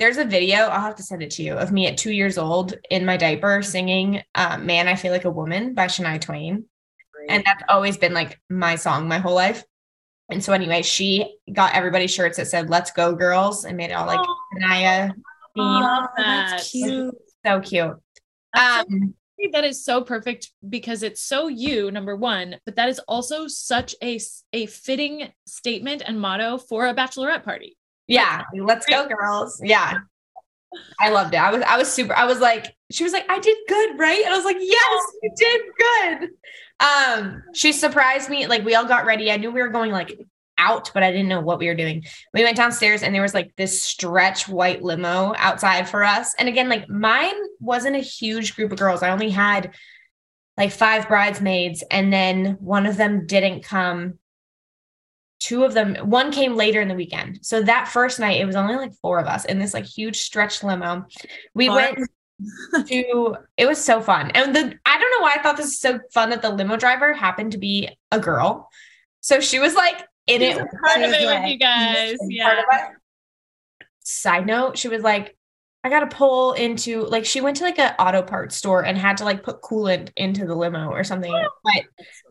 there's 0.00 0.18
a 0.18 0.24
video, 0.24 0.58
I'll 0.58 0.80
have 0.80 0.96
to 0.96 1.02
send 1.02 1.22
it 1.22 1.30
to 1.32 1.42
you, 1.42 1.54
of 1.54 1.72
me 1.72 1.86
at 1.86 1.96
two 1.96 2.12
years 2.12 2.36
old 2.36 2.74
in 2.90 3.04
my 3.04 3.16
diaper 3.16 3.62
singing 3.62 4.22
uh, 4.34 4.58
Man, 4.58 4.88
I 4.88 4.96
Feel 4.96 5.12
Like 5.12 5.24
a 5.24 5.30
Woman 5.30 5.74
by 5.74 5.86
Shania 5.86 6.20
Twain. 6.20 6.64
And 7.28 7.42
that's 7.46 7.62
always 7.68 7.96
been 7.96 8.12
like 8.12 8.38
my 8.50 8.76
song 8.76 9.08
my 9.08 9.18
whole 9.18 9.34
life. 9.34 9.64
And 10.30 10.42
so 10.42 10.52
anyway, 10.52 10.82
she 10.82 11.36
got 11.52 11.74
everybody 11.74 12.06
shirts 12.06 12.36
that 12.38 12.46
said 12.46 12.70
"Let's 12.70 12.90
go, 12.90 13.14
girls" 13.14 13.64
and 13.64 13.76
made 13.76 13.90
it 13.90 13.94
all 13.94 14.06
like 14.06 14.20
Oh, 14.20 14.36
Shania 14.58 15.08
theme. 15.54 15.64
love 15.64 16.08
that's 16.16 16.52
that. 16.52 16.70
cute. 16.70 17.14
So 17.44 17.60
cute. 17.60 17.96
That's 18.54 18.88
so 18.88 18.94
Um, 18.94 19.14
think 19.36 19.52
that 19.52 19.64
is 19.64 19.84
so 19.84 20.00
perfect 20.02 20.50
because 20.68 21.02
it's 21.02 21.20
so 21.20 21.48
you 21.48 21.90
number 21.90 22.14
one 22.16 22.56
but 22.64 22.76
that 22.76 22.88
is 22.88 23.00
also 23.08 23.48
such 23.48 23.94
a 24.02 24.18
a 24.52 24.64
fitting 24.66 25.28
statement 25.44 26.02
and 26.06 26.20
motto 26.20 26.56
for 26.56 26.86
a 26.86 26.94
bachelorette 26.94 27.42
party 27.42 27.76
Yeah, 28.06 28.42
let's 28.54 28.86
go, 28.86 29.08
girls. 29.08 29.60
Yeah. 29.62 29.98
I 31.00 31.10
loved 31.10 31.34
it. 31.34 31.38
I 31.38 31.50
was 31.52 31.62
I 31.62 31.76
was 31.76 31.92
super 31.92 32.14
I 32.16 32.24
was 32.26 32.38
like 32.40 32.74
she 32.92 33.02
was 33.04 33.12
like 33.12 33.28
I 33.28 33.38
did 33.40 33.56
good, 33.68 33.98
right? 33.98 34.22
And 34.24 34.32
I 34.32 34.36
was 34.36 34.44
like, 34.44 34.56
"Yes, 34.60 35.02
you 35.22 35.30
did 35.36 35.60
good." 35.78 36.30
Um 36.80 37.42
she 37.54 37.72
surprised 37.72 38.28
me 38.28 38.46
like 38.46 38.64
we 38.64 38.74
all 38.74 38.86
got 38.86 39.06
ready. 39.06 39.30
I 39.30 39.36
knew 39.36 39.50
we 39.50 39.62
were 39.62 39.68
going 39.68 39.92
like 39.92 40.18
out, 40.58 40.90
but 40.94 41.02
I 41.02 41.10
didn't 41.10 41.28
know 41.28 41.40
what 41.40 41.58
we 41.58 41.66
were 41.66 41.74
doing. 41.74 42.04
We 42.32 42.44
went 42.44 42.56
downstairs 42.56 43.02
and 43.02 43.14
there 43.14 43.22
was 43.22 43.34
like 43.34 43.54
this 43.56 43.82
stretch 43.82 44.48
white 44.48 44.82
limo 44.82 45.34
outside 45.36 45.88
for 45.88 46.04
us. 46.04 46.34
And 46.38 46.48
again, 46.48 46.68
like 46.68 46.88
mine 46.88 47.34
wasn't 47.60 47.96
a 47.96 48.00
huge 48.00 48.54
group 48.54 48.72
of 48.72 48.78
girls. 48.78 49.02
I 49.02 49.10
only 49.10 49.30
had 49.30 49.74
like 50.56 50.72
five 50.72 51.08
bridesmaids 51.08 51.82
and 51.90 52.12
then 52.12 52.56
one 52.60 52.86
of 52.86 52.96
them 52.96 53.26
didn't 53.26 53.64
come 53.64 54.18
two 55.40 55.64
of 55.64 55.74
them 55.74 55.96
one 55.96 56.30
came 56.30 56.54
later 56.54 56.80
in 56.80 56.88
the 56.88 56.94
weekend 56.94 57.38
so 57.42 57.60
that 57.60 57.88
first 57.88 58.20
night 58.20 58.40
it 58.40 58.46
was 58.46 58.56
only 58.56 58.76
like 58.76 58.94
four 59.02 59.18
of 59.18 59.26
us 59.26 59.44
in 59.44 59.58
this 59.58 59.74
like 59.74 59.84
huge 59.84 60.20
stretch 60.20 60.62
limo 60.62 61.04
we 61.54 61.66
Fun. 61.66 61.76
went 61.76 62.10
to 62.86 63.36
it 63.56 63.66
was 63.66 63.82
so 63.82 64.00
fun 64.00 64.30
and 64.32 64.54
the 64.56 64.60
i 64.84 64.98
don't 64.98 65.10
know 65.12 65.20
why 65.22 65.34
i 65.36 65.42
thought 65.42 65.56
this 65.56 65.66
was 65.66 65.78
so 65.80 66.00
fun 66.12 66.30
that 66.30 66.42
the 66.42 66.50
limo 66.50 66.76
driver 66.76 67.12
happened 67.12 67.52
to 67.52 67.58
be 67.58 67.88
a 68.10 68.18
girl 68.18 68.68
so 69.20 69.38
she 69.40 69.58
was 69.60 69.74
like 69.74 70.02
in 70.26 70.42
it 70.42 70.54
She's 70.56 70.64
part 70.84 70.96
of 71.02 71.10
it 71.10 71.20
with 71.20 71.24
like- 71.26 71.50
you 71.52 71.58
guys 71.58 72.16
yeah. 72.28 72.60
Side 74.06 74.46
note, 74.46 74.76
she 74.76 74.88
was 74.88 75.02
like, 75.02 75.34
I 75.82 75.88
got 75.88 76.00
to 76.00 76.14
pull 76.14 76.52
into 76.52 77.04
like 77.06 77.24
she 77.24 77.40
went 77.40 77.56
to 77.58 77.64
like 77.64 77.78
an 77.78 77.94
auto 77.98 78.20
parts 78.22 78.54
store 78.54 78.84
and 78.84 78.98
had 78.98 79.16
to 79.18 79.24
like 79.24 79.42
put 79.42 79.62
coolant 79.62 80.10
into 80.16 80.44
the 80.46 80.54
limo 80.54 80.90
or 80.90 81.04
something. 81.04 81.32
But 81.32 81.84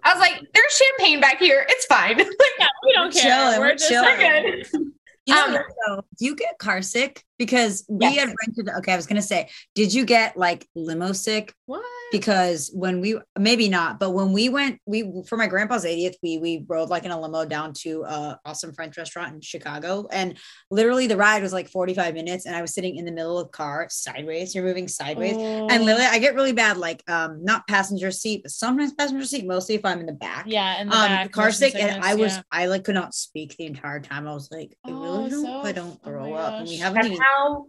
I 0.04 0.14
was 0.14 0.20
like, 0.20 0.40
there's 0.54 0.72
champagne 0.72 1.20
back 1.20 1.40
here. 1.40 1.66
It's 1.68 1.86
fine. 1.86 2.18
like, 2.18 2.28
Yeah, 2.60 2.68
we 2.84 2.94
don't 2.94 3.06
We're 3.08 3.12
care 3.12 3.22
chilling, 3.24 3.60
we're 3.60 3.66
we're 3.70 3.76
just 3.76 3.90
chilling. 3.90 4.06
like, 4.20 4.72
good. 4.72 4.92
You 5.26 5.34
know, 5.36 5.46
Um, 5.46 5.54
though? 5.88 6.06
do 6.20 6.26
you 6.26 6.36
get 6.36 6.60
car 6.60 6.84
sick? 6.84 7.24
Because 7.44 7.84
we 7.90 8.06
Yes. 8.06 8.20
had 8.20 8.34
rented. 8.48 8.70
Okay, 8.78 8.94
I 8.94 8.96
was 8.96 9.06
gonna 9.08 9.22
say, 9.22 9.50
did 9.76 9.94
you 9.94 10.06
get 10.06 10.38
like 10.38 10.66
limo 10.76 11.12
sick? 11.12 11.54
what 11.66 11.84
Because 12.12 12.70
when 12.74 13.02
we 13.02 13.20
maybe 13.38 13.68
not, 13.70 14.00
but 14.00 14.12
when 14.12 14.32
we 14.34 14.48
went, 14.48 14.80
we 14.86 15.24
for 15.28 15.38
my 15.38 15.48
grandpa's 15.48 15.84
80th, 15.84 16.16
we 16.24 16.38
we 16.38 16.66
rode 16.68 16.90
like 16.90 17.04
in 17.04 17.12
a 17.12 17.20
limo 17.20 17.44
down 17.46 17.74
to 17.84 18.04
a 18.04 18.40
awesome 18.46 18.74
French 18.74 18.98
restaurant 18.98 19.34
in 19.34 19.42
Chicago, 19.42 20.08
and 20.12 20.38
literally 20.72 21.08
the 21.08 21.18
ride 21.18 21.42
was 21.42 21.52
like 21.54 21.68
45 21.70 22.14
minutes, 22.14 22.46
and 22.46 22.56
I 22.56 22.62
was 22.62 22.74
sitting 22.74 22.96
in 22.96 23.06
the 23.06 23.12
middle 23.12 23.38
of 23.40 23.48
the 23.48 23.52
car 23.52 23.88
sideways. 23.90 24.54
You're 24.56 24.64
moving 24.64 24.88
sideways, 24.88 25.36
Oh. 25.38 25.68
and 25.70 25.84
literally 25.86 26.06
I 26.06 26.20
get 26.20 26.36
really 26.36 26.54
bad, 26.54 26.78
like 26.78 27.04
um 27.10 27.44
not 27.44 27.68
passenger 27.68 28.12
seat, 28.12 28.44
but 28.44 28.52
sometimes 28.52 28.94
passenger 28.94 29.26
seat, 29.26 29.46
mostly 29.46 29.76
if 29.76 29.84
I'm 29.84 30.00
in 30.00 30.06
the 30.06 30.14
back. 30.14 30.46
yeah 30.48 30.82
in 30.82 30.88
the 30.90 30.96
um 30.96 31.08
back, 31.08 31.32
car 31.32 31.52
sick 31.52 31.74
and 31.76 32.04
i 32.04 32.14
was 32.16 32.34
yeah. 32.36 32.42
i 32.52 32.66
like 32.68 32.84
could 32.84 32.96
not 32.96 33.14
speak 33.14 33.56
the 33.58 33.66
entire 33.66 34.00
time 34.00 34.28
i 34.28 34.34
was 34.34 34.50
like 34.52 34.78
i 34.86 34.92
Oh, 34.92 35.02
really 35.02 35.30
don't 35.30 35.42
so 35.44 35.62
i 35.70 35.72
don't 35.72 36.00
oh 36.04 36.10
throw 36.10 36.23
up 36.36 36.54
and 36.54 36.68
we 36.68 36.78
haven't 36.78 36.96
That's 36.96 37.08
even 37.08 37.22
how 37.22 37.68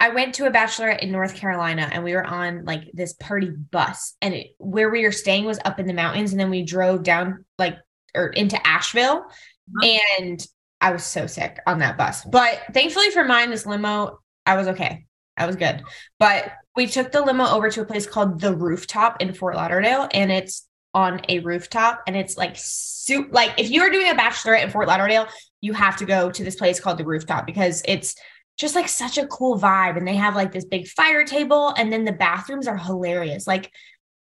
I 0.00 0.10
went 0.10 0.34
to 0.34 0.46
a 0.46 0.50
bachelorette 0.50 1.00
in 1.00 1.12
North 1.12 1.34
Carolina 1.34 1.88
and 1.90 2.04
we 2.04 2.14
were 2.14 2.24
on 2.24 2.64
like 2.64 2.90
this 2.92 3.12
party 3.14 3.50
bus 3.50 4.16
and 4.20 4.34
it, 4.34 4.48
where 4.58 4.90
we 4.90 5.02
were 5.02 5.12
staying 5.12 5.44
was 5.44 5.58
up 5.64 5.78
in 5.78 5.86
the 5.86 5.94
mountains 5.94 6.32
and 6.32 6.40
then 6.40 6.50
we 6.50 6.62
drove 6.62 7.02
down 7.02 7.44
like 7.58 7.78
or 8.14 8.28
into 8.28 8.64
Asheville 8.66 9.24
uh-huh. 9.24 9.88
and 10.18 10.46
I 10.80 10.92
was 10.92 11.04
so 11.04 11.26
sick 11.26 11.58
on 11.66 11.78
that 11.78 11.96
bus. 11.96 12.24
But 12.24 12.60
thankfully 12.72 13.10
for 13.10 13.24
mine 13.24 13.50
this 13.50 13.66
limo 13.66 14.18
I 14.44 14.56
was 14.56 14.68
okay. 14.68 15.06
I 15.36 15.46
was 15.46 15.56
good. 15.56 15.82
But 16.18 16.52
we 16.76 16.86
took 16.86 17.12
the 17.12 17.22
limo 17.22 17.46
over 17.46 17.70
to 17.70 17.80
a 17.80 17.86
place 17.86 18.06
called 18.06 18.40
The 18.40 18.54
Rooftop 18.54 19.22
in 19.22 19.32
Fort 19.32 19.56
Lauderdale 19.56 20.08
and 20.12 20.30
it's 20.30 20.66
on 20.92 21.20
a 21.28 21.40
rooftop 21.40 22.02
and 22.06 22.16
it's 22.16 22.36
like 22.36 22.54
soup 22.56 23.28
like 23.32 23.52
if 23.58 23.68
you 23.70 23.82
are 23.82 23.90
doing 23.90 24.08
a 24.10 24.14
bachelorette 24.14 24.62
in 24.62 24.70
Fort 24.70 24.86
Lauderdale 24.86 25.26
you 25.64 25.72
have 25.72 25.96
to 25.96 26.04
go 26.04 26.30
to 26.30 26.44
this 26.44 26.56
place 26.56 26.78
called 26.78 26.98
The 26.98 27.06
Rooftop 27.06 27.46
because 27.46 27.82
it's 27.88 28.14
just 28.58 28.74
like 28.74 28.86
such 28.86 29.16
a 29.16 29.26
cool 29.26 29.58
vibe. 29.58 29.96
And 29.96 30.06
they 30.06 30.14
have 30.14 30.36
like 30.36 30.52
this 30.52 30.66
big 30.66 30.86
fire 30.88 31.24
table, 31.24 31.72
and 31.78 31.90
then 31.90 32.04
the 32.04 32.12
bathrooms 32.12 32.68
are 32.68 32.76
hilarious. 32.76 33.46
Like, 33.46 33.72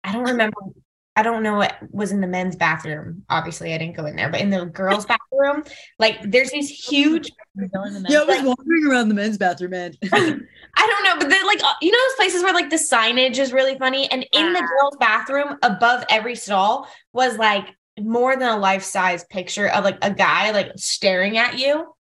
I 0.06 0.14
don't 0.14 0.24
remember. 0.24 0.56
I 1.18 1.24
don't 1.24 1.42
know 1.42 1.56
what 1.56 1.76
was 1.90 2.12
in 2.12 2.22
the 2.22 2.28
men's 2.28 2.56
bathroom. 2.56 3.24
Obviously, 3.28 3.74
I 3.74 3.78
didn't 3.80 3.98
go 3.98 4.06
in 4.06 4.16
there, 4.16 4.30
but 4.30 4.40
in 4.40 4.52
the 4.52 4.68
girls' 4.68 5.06
bathroom, 5.32 5.64
like 6.00 6.22
there's 6.24 6.52
these 6.52 6.70
huge. 6.70 7.30
Yeah, 8.08 8.20
I 8.20 8.26
was 8.26 8.44
wandering 8.44 8.86
around 8.88 9.10
the 9.10 9.16
men's 9.16 9.40
bathroom, 9.40 9.72
man. 9.72 9.92
I 10.04 10.10
don't 10.12 11.04
know, 11.04 11.16
but 11.18 11.28
then 11.28 11.44
like 11.48 11.60
uh, 11.64 11.74
you 11.82 11.92
know 11.92 11.98
those 11.98 12.16
places 12.16 12.44
where 12.44 12.54
like 12.54 12.70
the 12.70 12.76
signage 12.76 13.40
is 13.40 13.52
really 13.52 13.76
funny, 13.80 14.10
and 14.12 14.24
in 14.32 14.54
the 14.54 14.60
girls' 14.60 14.96
bathroom 15.00 15.58
above 15.64 16.06
every 16.08 16.36
stall 16.36 16.88
was 17.14 17.40
like 17.40 17.76
more 18.00 18.36
than 18.36 18.50
a 18.50 18.58
life 18.58 18.84
size 18.84 19.24
picture 19.26 19.68
of 19.70 19.84
like 19.84 19.98
a 20.02 20.12
guy 20.14 20.52
like 20.52 20.72
staring 20.76 21.38
at 21.38 21.58
you. 21.58 21.86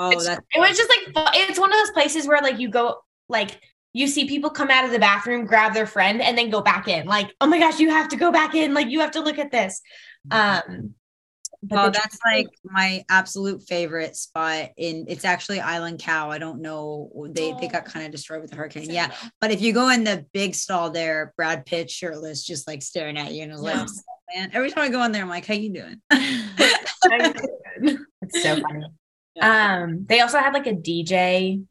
Oh, 0.00 0.10
It's- 0.10 0.26
that's 0.26 0.40
it 0.54 0.60
was 0.60 0.76
just 0.76 0.88
like 0.88 1.32
it's 1.34 1.58
one 1.58 1.72
of 1.72 1.78
those 1.78 1.90
places 1.90 2.26
where 2.26 2.40
like 2.40 2.58
you 2.58 2.68
go 2.68 3.00
like 3.28 3.60
you 3.92 4.06
see 4.06 4.28
people 4.28 4.50
come 4.50 4.70
out 4.70 4.84
of 4.84 4.92
the 4.92 4.98
bathroom, 4.98 5.44
grab 5.44 5.74
their 5.74 5.86
friend, 5.86 6.20
and 6.22 6.38
then 6.38 6.50
go 6.50 6.60
back 6.60 6.86
in. 6.88 7.06
Like, 7.06 7.34
oh 7.40 7.46
my 7.46 7.58
gosh, 7.58 7.80
you 7.80 7.90
have 7.90 8.08
to 8.10 8.16
go 8.16 8.30
back 8.30 8.54
in. 8.54 8.72
Like, 8.74 8.88
you 8.88 9.00
have 9.00 9.12
to 9.12 9.20
look 9.20 9.38
at 9.38 9.50
this. 9.50 9.80
Um, 10.30 10.60
but 10.66 10.97
Oh, 11.72 11.90
that's 11.90 12.18
like 12.24 12.46
my 12.62 13.04
absolute 13.08 13.64
favorite 13.64 14.14
spot 14.14 14.70
in 14.76 15.06
it's 15.08 15.24
actually 15.24 15.60
Island 15.60 15.98
Cow. 15.98 16.30
I 16.30 16.38
don't 16.38 16.62
know. 16.62 17.10
They 17.32 17.52
they 17.60 17.66
got 17.66 17.84
kind 17.84 18.06
of 18.06 18.12
destroyed 18.12 18.42
with 18.42 18.50
the 18.50 18.56
hurricane. 18.56 18.90
Yeah. 18.90 19.12
But 19.40 19.50
if 19.50 19.60
you 19.60 19.72
go 19.72 19.88
in 19.88 20.04
the 20.04 20.24
big 20.32 20.54
stall 20.54 20.90
there, 20.90 21.32
Brad 21.36 21.66
Pitt 21.66 21.90
shirtless, 21.90 22.44
just 22.44 22.68
like 22.68 22.82
staring 22.82 23.18
at 23.18 23.32
you 23.32 23.42
and 23.42 23.52
I 23.52 23.56
was 23.56 23.62
like, 23.62 23.88
man, 24.34 24.50
every 24.52 24.70
time 24.70 24.84
I 24.84 24.88
go 24.88 25.02
in 25.02 25.10
there, 25.10 25.22
I'm 25.22 25.28
like, 25.28 25.46
how 25.46 25.54
you 25.54 25.72
doing? 25.72 26.00
it's 26.10 28.42
so 28.42 28.60
funny. 28.60 28.86
Um, 29.40 30.06
they 30.08 30.20
also 30.20 30.38
had 30.38 30.54
like 30.54 30.66
a 30.66 30.74
DJ, 30.74 31.64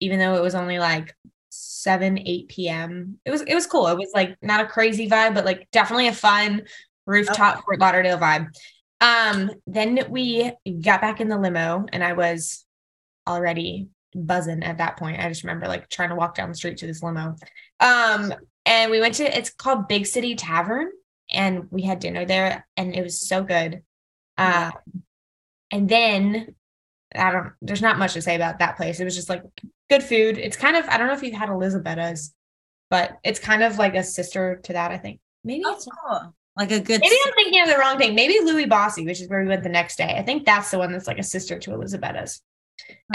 even 0.00 0.18
though 0.18 0.34
it 0.34 0.42
was 0.42 0.56
only 0.56 0.78
like 0.78 1.14
7, 1.50 2.18
8 2.18 2.48
p.m. 2.48 3.18
It 3.24 3.30
was 3.30 3.42
it 3.42 3.54
was 3.54 3.66
cool. 3.66 3.86
It 3.86 3.96
was 3.96 4.10
like 4.14 4.36
not 4.42 4.64
a 4.64 4.66
crazy 4.66 5.08
vibe, 5.08 5.34
but 5.34 5.44
like 5.44 5.68
definitely 5.70 6.08
a 6.08 6.12
fun 6.12 6.62
rooftop 7.06 7.64
Fort 7.64 7.80
Lauderdale 7.80 8.18
vibe. 8.18 8.48
Um, 9.00 9.50
then 9.66 10.06
we 10.08 10.52
got 10.80 11.00
back 11.00 11.20
in 11.20 11.28
the 11.28 11.38
limo 11.38 11.86
and 11.92 12.02
I 12.02 12.14
was 12.14 12.64
already 13.26 13.88
buzzing 14.14 14.62
at 14.62 14.78
that 14.78 14.96
point. 14.96 15.20
I 15.20 15.28
just 15.28 15.44
remember 15.44 15.68
like 15.68 15.88
trying 15.88 16.08
to 16.08 16.16
walk 16.16 16.34
down 16.34 16.48
the 16.48 16.54
street 16.54 16.78
to 16.78 16.86
this 16.86 17.02
limo. 17.02 17.36
Um, 17.80 18.34
and 18.66 18.90
we 18.90 19.00
went 19.00 19.14
to 19.14 19.36
it's 19.36 19.50
called 19.50 19.88
Big 19.88 20.06
City 20.06 20.34
Tavern 20.34 20.90
and 21.30 21.66
we 21.70 21.82
had 21.82 22.00
dinner 22.00 22.24
there 22.24 22.66
and 22.76 22.94
it 22.94 23.02
was 23.02 23.20
so 23.20 23.42
good. 23.42 23.82
Uh, 24.36 24.70
and 25.70 25.88
then 25.88 26.54
I 27.14 27.30
don't 27.30 27.52
there's 27.62 27.82
not 27.82 27.98
much 27.98 28.14
to 28.14 28.22
say 28.22 28.34
about 28.34 28.58
that 28.58 28.76
place. 28.76 29.00
It 29.00 29.04
was 29.04 29.16
just 29.16 29.28
like 29.28 29.42
good 29.90 30.02
food. 30.02 30.38
It's 30.38 30.56
kind 30.56 30.76
of 30.76 30.86
I 30.88 30.98
don't 30.98 31.06
know 31.06 31.14
if 31.14 31.22
you've 31.22 31.34
had 31.34 31.48
Elisabetta's, 31.48 32.34
but 32.90 33.18
it's 33.22 33.38
kind 33.38 33.62
of 33.62 33.78
like 33.78 33.94
a 33.94 34.02
sister 34.02 34.60
to 34.64 34.72
that, 34.72 34.90
I 34.90 34.98
think. 34.98 35.20
Maybe 35.44 35.62
Oh, 35.64 35.74
it's 35.74 35.86
cool. 35.86 36.34
Like 36.58 36.72
a 36.72 36.80
good 36.80 37.00
maybe 37.00 37.16
I'm 37.24 37.32
thinking 37.34 37.62
of 37.62 37.68
the 37.68 37.76
wrong 37.78 37.98
thing. 37.98 38.14
Maybe 38.16 38.38
Louie 38.42 38.66
Bossi, 38.66 39.04
which 39.06 39.20
is 39.20 39.28
where 39.28 39.40
we 39.42 39.48
went 39.48 39.62
the 39.62 39.68
next 39.68 39.96
day. 39.96 40.16
I 40.18 40.22
think 40.22 40.44
that's 40.44 40.70
the 40.72 40.78
one 40.78 40.90
that's 40.92 41.06
like 41.06 41.18
a 41.18 41.22
sister 41.22 41.58
to 41.58 41.70
Elisabetta's. 41.70 42.42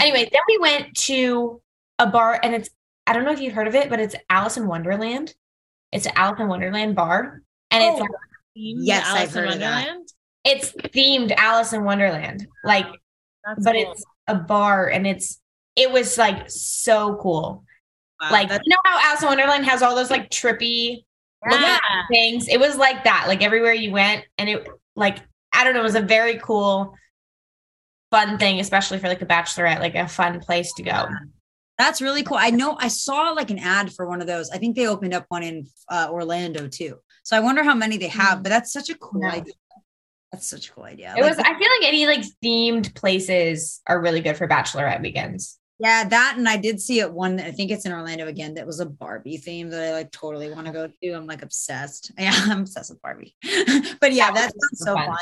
Anyway, 0.00 0.28
then 0.32 0.40
we 0.48 0.58
went 0.58 0.94
to 0.94 1.60
a 1.98 2.06
bar 2.06 2.40
and 2.42 2.54
it's 2.54 2.70
I 3.06 3.12
don't 3.12 3.24
know 3.24 3.32
if 3.32 3.40
you've 3.40 3.52
heard 3.52 3.68
of 3.68 3.74
it, 3.74 3.90
but 3.90 4.00
it's 4.00 4.14
Alice 4.30 4.56
in 4.56 4.66
Wonderland. 4.66 5.34
It's 5.92 6.06
an 6.06 6.12
Alice 6.16 6.40
in 6.40 6.48
Wonderland 6.48 6.94
bar. 6.96 7.42
And 7.70 7.82
it's 7.82 7.96
Oh. 8.00 8.02
like 8.02 8.10
Yes, 8.54 9.04
I've 9.06 9.16
Alice 9.16 9.36
in 9.36 9.42
heard 9.44 9.52
of 9.52 9.58
that. 9.60 9.74
Wonderland. 9.76 10.08
it's 10.44 10.72
themed 10.72 11.32
Alice 11.36 11.72
in 11.74 11.84
Wonderland. 11.84 12.46
Like 12.64 12.86
That's 13.44 13.62
but 13.62 13.74
cool. 13.74 13.92
it's 13.92 14.04
a 14.26 14.36
bar 14.36 14.88
and 14.88 15.06
it's 15.06 15.40
it 15.76 15.90
was 15.92 16.16
like 16.16 16.48
so 16.50 17.16
cool. 17.20 17.64
Wow, 18.22 18.30
like 18.30 18.48
that's- 18.48 18.62
you 18.64 18.70
know 18.70 18.80
how 18.84 18.98
Alice 19.10 19.20
in 19.22 19.28
Wonderland 19.28 19.66
has 19.66 19.82
all 19.82 19.94
those 19.94 20.10
like 20.10 20.30
trippy 20.30 21.04
yeah. 21.50 21.78
things. 22.10 22.48
It 22.48 22.58
was 22.60 22.76
like 22.76 23.04
that, 23.04 23.24
like 23.28 23.42
everywhere 23.42 23.72
you 23.74 23.92
went, 23.92 24.24
and 24.38 24.48
it 24.48 24.66
like 24.96 25.18
I 25.52 25.64
don't 25.64 25.74
know, 25.74 25.80
it 25.80 25.84
was 25.84 25.94
a 25.94 26.00
very 26.00 26.38
cool, 26.38 26.94
fun 28.10 28.38
thing, 28.38 28.60
especially 28.60 28.98
for 28.98 29.08
like 29.08 29.22
a 29.22 29.26
bachelorette, 29.26 29.80
like 29.80 29.94
a 29.94 30.08
fun 30.08 30.40
place 30.40 30.72
to 30.74 30.82
go. 30.82 31.06
That's 31.78 32.00
really 32.00 32.22
cool. 32.22 32.36
I 32.40 32.50
know 32.50 32.76
I 32.78 32.88
saw 32.88 33.30
like 33.30 33.50
an 33.50 33.58
ad 33.58 33.92
for 33.92 34.06
one 34.06 34.20
of 34.20 34.26
those. 34.26 34.50
I 34.50 34.58
think 34.58 34.76
they 34.76 34.86
opened 34.86 35.12
up 35.14 35.26
one 35.28 35.42
in 35.42 35.66
uh, 35.88 36.08
Orlando 36.10 36.68
too. 36.68 36.98
So 37.24 37.36
I 37.36 37.40
wonder 37.40 37.64
how 37.64 37.74
many 37.74 37.96
they 37.96 38.08
have, 38.08 38.38
Mm. 38.38 38.42
but 38.44 38.48
that's 38.50 38.72
such 38.72 38.90
a 38.90 38.94
cool 38.96 39.20
Yeah. 39.22 39.32
idea. 39.32 39.54
That's 40.30 40.48
such 40.48 40.68
a 40.68 40.72
cool 40.72 40.84
idea. 40.84 41.14
It 41.16 41.22
Like, 41.22 41.36
was. 41.36 41.38
I 41.38 41.58
feel 41.58 41.68
like 41.80 41.84
any 41.88 42.06
like 42.06 42.24
themed 42.44 42.94
places 42.94 43.80
are 43.86 44.00
really 44.00 44.20
good 44.20 44.36
for 44.36 44.46
bachelorette 44.48 45.00
weekends. 45.02 45.58
Yeah, 45.78 46.04
that 46.08 46.34
and 46.38 46.48
I 46.48 46.56
did 46.56 46.80
see 46.80 47.00
it 47.00 47.12
one. 47.12 47.40
I 47.40 47.50
think 47.50 47.70
it's 47.70 47.84
in 47.84 47.92
Orlando 47.92 48.26
again. 48.28 48.54
That 48.54 48.66
was 48.66 48.80
a 48.80 48.86
Barbie 48.86 49.36
theme 49.38 49.70
that 49.70 49.82
I 49.82 49.92
like 49.92 50.12
totally 50.12 50.50
want 50.52 50.66
to 50.66 50.72
go 50.72 50.86
to. 50.88 51.10
I'm 51.12 51.26
like 51.26 51.42
obsessed. 51.42 52.12
Yeah, 52.18 52.32
I'm 52.34 52.60
obsessed 52.62 52.90
with 52.90 53.02
Barbie. 53.02 53.34
but 54.00 54.12
yeah, 54.12 54.30
That 54.30 54.34
that 54.34 54.52
would 54.54 54.78
sounds 54.78 54.84
so 54.84 54.94
fun. 54.94 55.06
fun. 55.06 55.18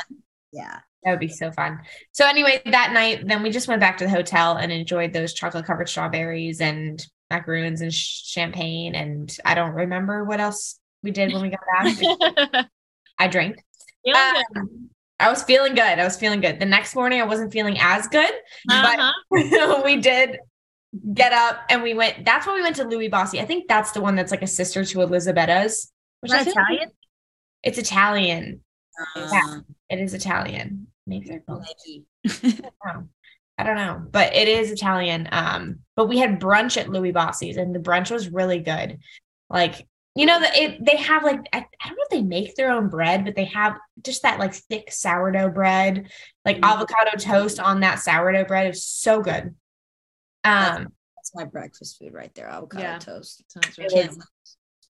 Yeah. 0.51 0.79
That 1.03 1.11
would 1.11 1.19
be 1.19 1.27
so 1.27 1.51
fun. 1.51 1.79
So 2.13 2.25
anyway, 2.27 2.61
that 2.65 2.93
night, 2.93 3.27
then 3.27 3.43
we 3.43 3.49
just 3.49 3.67
went 3.67 3.81
back 3.81 3.97
to 3.97 4.05
the 4.05 4.09
hotel 4.09 4.55
and 4.55 4.71
enjoyed 4.71 5.11
those 5.11 5.33
chocolate 5.33 5.65
covered 5.65 5.89
strawberries 5.89 6.61
and 6.61 7.05
macaroons 7.29 7.81
and 7.81 7.93
sh- 7.93 8.23
champagne. 8.25 8.95
And 8.95 9.35
I 9.43 9.53
don't 9.55 9.71
remember 9.73 10.23
what 10.23 10.39
else 10.39 10.79
we 11.01 11.11
did 11.11 11.33
when 11.33 11.41
we 11.41 11.49
got 11.49 11.59
back. 12.53 12.67
I 13.19 13.27
drank. 13.27 13.57
Yeah. 14.05 14.41
Um, 14.55 14.89
I 15.23 15.29
was 15.29 15.43
feeling 15.43 15.73
good. 15.75 15.99
I 15.99 16.03
was 16.03 16.17
feeling 16.17 16.41
good. 16.41 16.59
The 16.59 16.65
next 16.65 16.95
morning, 16.95 17.21
I 17.21 17.25
wasn't 17.25 17.51
feeling 17.53 17.77
as 17.79 18.07
good, 18.07 18.31
Uh-huh. 18.69 19.11
but 19.29 19.85
we 19.85 19.97
did 20.01 20.37
get 21.13 21.33
up 21.33 21.61
and 21.69 21.81
we 21.81 21.93
went. 21.93 22.25
That's 22.25 22.45
why 22.45 22.53
we 22.55 22.61
went 22.61 22.75
to 22.77 22.83
Louie 22.83 23.09
Bossi. 23.09 23.39
I 23.41 23.45
think 23.45 23.67
that's 23.67 23.91
the 23.91 24.01
one 24.01 24.15
that's 24.15 24.31
like 24.31 24.41
a 24.41 24.47
sister 24.47 24.83
to 24.85 24.97
Elisabetta's. 24.99 25.91
Which 26.21 26.31
is 26.33 26.47
Italian? 26.47 26.79
like 26.79 26.89
it's 27.63 27.77
Italian. 27.77 28.61
Uh, 29.15 29.59
It 29.89 29.99
is 29.99 30.13
Italian. 30.13 30.87
Maybe 31.07 31.27
they're 31.27 31.43
both. 31.47 31.65
I 33.57 33.63
don't 33.63 33.75
know, 33.75 34.05
but 34.11 34.33
it 34.35 34.47
is 34.47 34.71
Italian. 34.71 35.27
Um, 35.31 35.79
but 35.95 36.07
we 36.07 36.17
had 36.17 36.39
brunch 36.39 36.75
at 36.77 36.89
Louie 36.89 37.13
Bossi's, 37.13 37.57
and 37.57 37.73
the 37.73 37.79
brunch 37.79 38.09
was 38.09 38.29
really 38.29 38.59
good. 38.59 38.99
Like, 39.49 39.87
you 40.15 40.25
know, 40.27 40.39
that 40.39 40.55
it 40.55 40.85
they 40.85 40.97
have 40.97 41.23
like 41.23 41.39
I, 41.53 41.57
I 41.81 41.87
don't 41.87 41.95
know 41.97 42.03
if 42.03 42.09
they 42.09 42.21
make 42.21 42.55
their 42.55 42.71
own 42.71 42.89
bread, 42.89 43.25
but 43.25 43.35
they 43.35 43.45
have 43.45 43.77
just 44.03 44.21
that 44.23 44.39
like 44.39 44.53
thick 44.53 44.91
sourdough 44.91 45.49
bread, 45.49 46.11
like 46.45 46.57
Mhm. 46.57 46.71
avocado 46.71 47.17
toast 47.17 47.59
on 47.59 47.79
that 47.81 47.99
sourdough 47.99 48.45
bread. 48.45 48.67
is 48.69 48.85
so 48.85 49.21
good. 49.21 49.55
Um, 50.43 50.87
That's 51.15 51.33
my 51.33 51.45
breakfast 51.45 51.97
food 51.97 52.13
right 52.13 52.33
there. 52.35 52.47
Avocado 52.47 52.83
Yeah. 52.83 52.99
toast. 52.99 53.43
Sounds 53.47 53.77
It 53.77 53.91
was- 53.93 54.27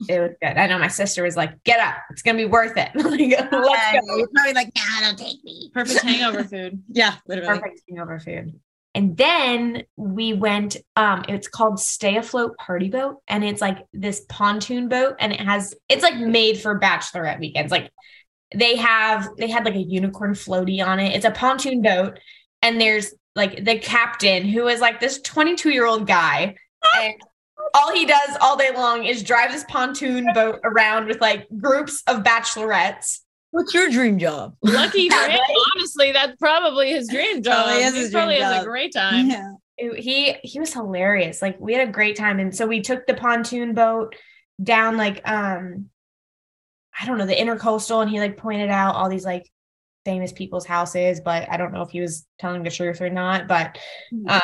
it 0.08 0.20
was 0.20 0.30
good. 0.40 0.56
I 0.56 0.68
know 0.68 0.78
my 0.78 0.87
sister 0.87 1.25
was 1.25 1.37
like, 1.37 1.64
"Get 1.64 1.80
up, 1.80 1.96
it's 2.10 2.22
gonna 2.22 2.38
be 2.38 2.44
worth 2.44 2.76
it." 2.76 2.90
like, 2.94 3.50
let's 3.50 3.50
go. 3.50 4.26
Probably 4.32 4.52
like, 4.52 4.70
nah, 4.76 5.00
don't 5.00 5.18
take 5.18 5.42
me. 5.42 5.72
perfect 5.75 6.02
hangover 6.02 6.44
food. 6.44 6.84
Yeah, 6.88 7.16
literally. 7.26 7.58
perfect 7.58 7.80
hangover 7.88 8.20
food. 8.20 8.60
And 8.99 9.17
then 9.17 9.85
we 9.97 10.33
went, 10.33 10.76
um, 10.97 11.25
it's 11.28 11.47
called 11.47 11.78
Stay 11.78 12.17
Afloat 12.17 12.57
Party 12.57 12.88
Boat. 12.88 13.19
And 13.28 13.45
it's 13.45 13.61
like 13.61 13.87
this 13.93 14.26
pontoon 14.28 14.88
boat, 14.88 15.14
and 15.21 15.33
it 15.33 15.38
has 15.38 15.73
it's 15.88 16.02
like 16.02 16.19
made 16.19 16.59
for 16.59 16.81
bachelorette 16.81 17.38
weekends. 17.38 17.71
Like 17.71 17.93
they 18.52 18.75
have 18.75 19.28
they 19.38 19.49
had 19.49 19.64
like 19.64 19.76
a 19.76 19.83
unicorn 19.83 20.33
floaty 20.33 20.85
on 20.85 20.99
it. 20.99 21.14
It's 21.14 21.25
a 21.25 21.31
pontoon 21.31 21.81
boat, 21.81 22.19
and 22.61 22.81
there's 22.81 23.14
like 23.37 23.64
the 23.64 23.78
captain 23.78 24.49
who 24.49 24.67
is 24.67 24.81
like 24.81 24.99
this 24.99 25.21
22-year-old 25.21 26.09
guy. 26.09 26.57
And 27.00 27.14
all 27.75 27.95
he 27.95 28.05
does 28.05 28.37
all 28.40 28.57
day 28.57 28.75
long 28.75 29.05
is 29.05 29.23
drive 29.23 29.52
this 29.52 29.64
pontoon 29.69 30.26
boat 30.35 30.59
around 30.64 31.07
with 31.07 31.21
like 31.21 31.47
groups 31.57 32.02
of 32.09 32.25
bachelorettes. 32.25 33.21
What's 33.50 33.73
your 33.73 33.90
dream 33.90 34.19
job? 34.19 34.55
Lucky 34.62 35.09
for 35.09 35.17
him. 35.17 35.40
Honestly, 35.76 36.12
that's 36.12 36.37
probably 36.37 36.90
his 36.90 37.09
dream 37.09 37.43
job. 37.43 37.64
Probably 37.64 37.83
is 37.83 37.95
he 37.95 38.00
his 38.00 38.11
probably 38.11 38.37
dream 38.37 38.47
has 38.47 38.62
a 38.62 38.67
great 38.67 38.93
time. 38.93 39.31
Yeah. 39.31 39.52
he 39.97 40.37
he 40.43 40.61
was 40.61 40.73
hilarious. 40.73 41.40
Like 41.40 41.59
we 41.59 41.73
had 41.73 41.88
a 41.88 41.93
great 41.93 42.17
time, 42.17 42.40
and 42.40 42.55
so 42.55 42.67
we 42.67 42.81
took 42.81 43.07
the 43.07 43.14
pontoon 43.14 43.75
boat 43.75 44.14
down 44.62 44.97
like 44.97 45.26
um 45.28 45.88
I 47.00 47.07
don't 47.07 47.17
know 47.17 47.26
the 47.26 47.35
intercoastal, 47.35 48.02
and 48.02 48.11
he 48.11 48.21
like 48.21 48.37
pointed 48.37 48.71
out 48.71 48.95
all 48.97 49.09
these 49.09 49.25
like 49.25 49.49
famous 50.05 50.33
people's 50.33 50.67
houses, 50.67 51.21
but 51.21 51.49
I 51.50 51.57
don't 51.57 51.73
know 51.73 51.83
if 51.83 51.90
he 51.90 52.00
was 52.00 52.26
telling 52.38 52.62
the 52.62 52.71
truth 52.71 53.00
or 53.00 53.11
not. 53.11 53.47
But 53.47 53.78
um, 54.28 54.40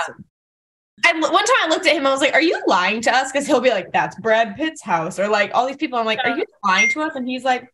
I 1.04 1.12
one 1.12 1.44
time 1.44 1.56
I 1.62 1.66
looked 1.68 1.86
at 1.86 1.94
him, 1.94 2.06
I 2.06 2.10
was 2.10 2.20
like, 2.20 2.32
"Are 2.34 2.40
you 2.40 2.62
lying 2.66 3.00
to 3.02 3.14
us?" 3.14 3.32
Because 3.32 3.46
he'll 3.46 3.60
be 3.60 3.70
like, 3.70 3.92
"That's 3.92 4.18
Brad 4.20 4.56
Pitt's 4.56 4.82
house," 4.82 5.18
or 5.18 5.28
like 5.28 5.50
all 5.52 5.66
these 5.66 5.76
people. 5.76 5.98
I'm 5.98 6.06
like, 6.06 6.20
"Are 6.24 6.36
you 6.36 6.44
lying 6.64 6.90
to 6.90 7.02
us?" 7.02 7.16
And 7.16 7.28
he's 7.28 7.44
like, 7.44 7.73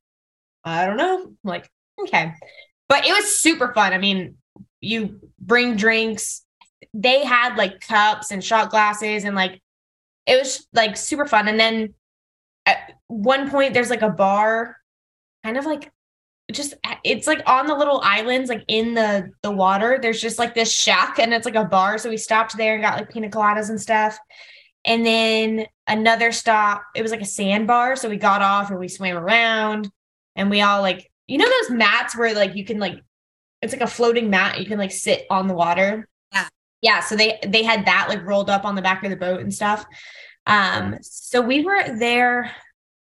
"I 0.64 0.86
don't 0.86 0.96
know." 0.96 1.22
I'm 1.24 1.36
like, 1.44 1.70
"Okay," 2.00 2.34
but 2.88 3.06
it 3.06 3.12
was 3.12 3.40
super 3.40 3.72
fun. 3.74 3.92
I 3.92 3.98
mean, 3.98 4.36
you 4.80 5.20
bring 5.38 5.76
drinks. 5.76 6.44
They 6.94 7.24
had 7.24 7.56
like 7.56 7.80
cups 7.80 8.30
and 8.30 8.42
shot 8.42 8.70
glasses, 8.70 9.24
and 9.24 9.36
like 9.36 9.60
it 10.26 10.38
was 10.38 10.66
like 10.72 10.96
super 10.96 11.26
fun. 11.26 11.48
And 11.48 11.58
then 11.58 11.94
at 12.66 12.92
one 13.08 13.50
point, 13.50 13.74
there's 13.74 13.90
like 13.90 14.02
a 14.02 14.10
bar, 14.10 14.76
kind 15.44 15.56
of 15.56 15.66
like 15.66 15.90
just 16.52 16.74
it's 17.04 17.26
like 17.26 17.42
on 17.46 17.66
the 17.66 17.74
little 17.74 18.00
islands 18.02 18.48
like 18.48 18.64
in 18.68 18.94
the 18.94 19.30
the 19.42 19.50
water 19.50 19.98
there's 20.00 20.20
just 20.20 20.38
like 20.38 20.54
this 20.54 20.72
shack 20.72 21.18
and 21.18 21.32
it's 21.32 21.46
like 21.46 21.54
a 21.54 21.64
bar 21.64 21.98
so 21.98 22.10
we 22.10 22.16
stopped 22.16 22.56
there 22.56 22.74
and 22.74 22.82
got 22.82 22.98
like 22.98 23.10
pina 23.10 23.28
coladas 23.28 23.70
and 23.70 23.80
stuff 23.80 24.18
and 24.84 25.04
then 25.04 25.66
another 25.86 26.32
stop 26.32 26.82
it 26.94 27.02
was 27.02 27.10
like 27.10 27.20
a 27.20 27.26
sandbar 27.26 27.96
so 27.96 28.08
we 28.08 28.16
got 28.16 28.42
off 28.42 28.70
and 28.70 28.78
we 28.78 28.88
swam 28.88 29.16
around 29.16 29.90
and 30.36 30.50
we 30.50 30.60
all 30.60 30.80
like 30.80 31.10
you 31.26 31.38
know 31.38 31.48
those 31.48 31.70
mats 31.70 32.16
where 32.16 32.34
like 32.34 32.54
you 32.54 32.64
can 32.64 32.78
like 32.78 33.00
it's 33.62 33.72
like 33.72 33.82
a 33.82 33.86
floating 33.86 34.30
mat 34.30 34.58
you 34.58 34.66
can 34.66 34.78
like 34.78 34.92
sit 34.92 35.26
on 35.30 35.46
the 35.46 35.54
water. 35.54 36.08
Yeah. 36.32 36.48
Yeah. 36.82 37.00
So 37.00 37.16
they 37.16 37.38
they 37.46 37.62
had 37.62 37.86
that 37.86 38.08
like 38.08 38.24
rolled 38.24 38.50
up 38.50 38.64
on 38.64 38.74
the 38.74 38.82
back 38.82 39.04
of 39.04 39.10
the 39.10 39.16
boat 39.16 39.40
and 39.40 39.52
stuff. 39.52 39.84
Um, 40.46 40.96
so 41.02 41.40
we 41.40 41.64
were 41.64 41.96
there 41.98 42.50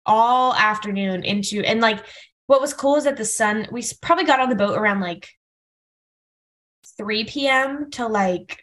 all 0.07 0.55
afternoon 0.55 1.25
into 1.25 1.61
and 1.63 1.81
like 1.81 2.05
what 2.47 2.61
was 2.61 2.73
cool 2.73 2.97
is 2.97 3.05
that 3.05 3.17
the 3.17 3.25
sun 3.25 3.67
we 3.73 3.83
probably 4.01 4.25
got 4.25 4.41
on 4.41 4.49
the 4.49 4.55
boat 4.55 4.79
around 4.79 5.01
like 5.01 5.29
3 6.97 7.25
p.m. 7.25 7.91
to 7.91 8.07
like 8.07 8.63